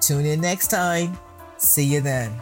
Tune 0.00 0.24
in 0.24 0.40
next 0.40 0.68
time. 0.68 1.18
See 1.58 1.84
you 1.84 2.00
then. 2.00 2.40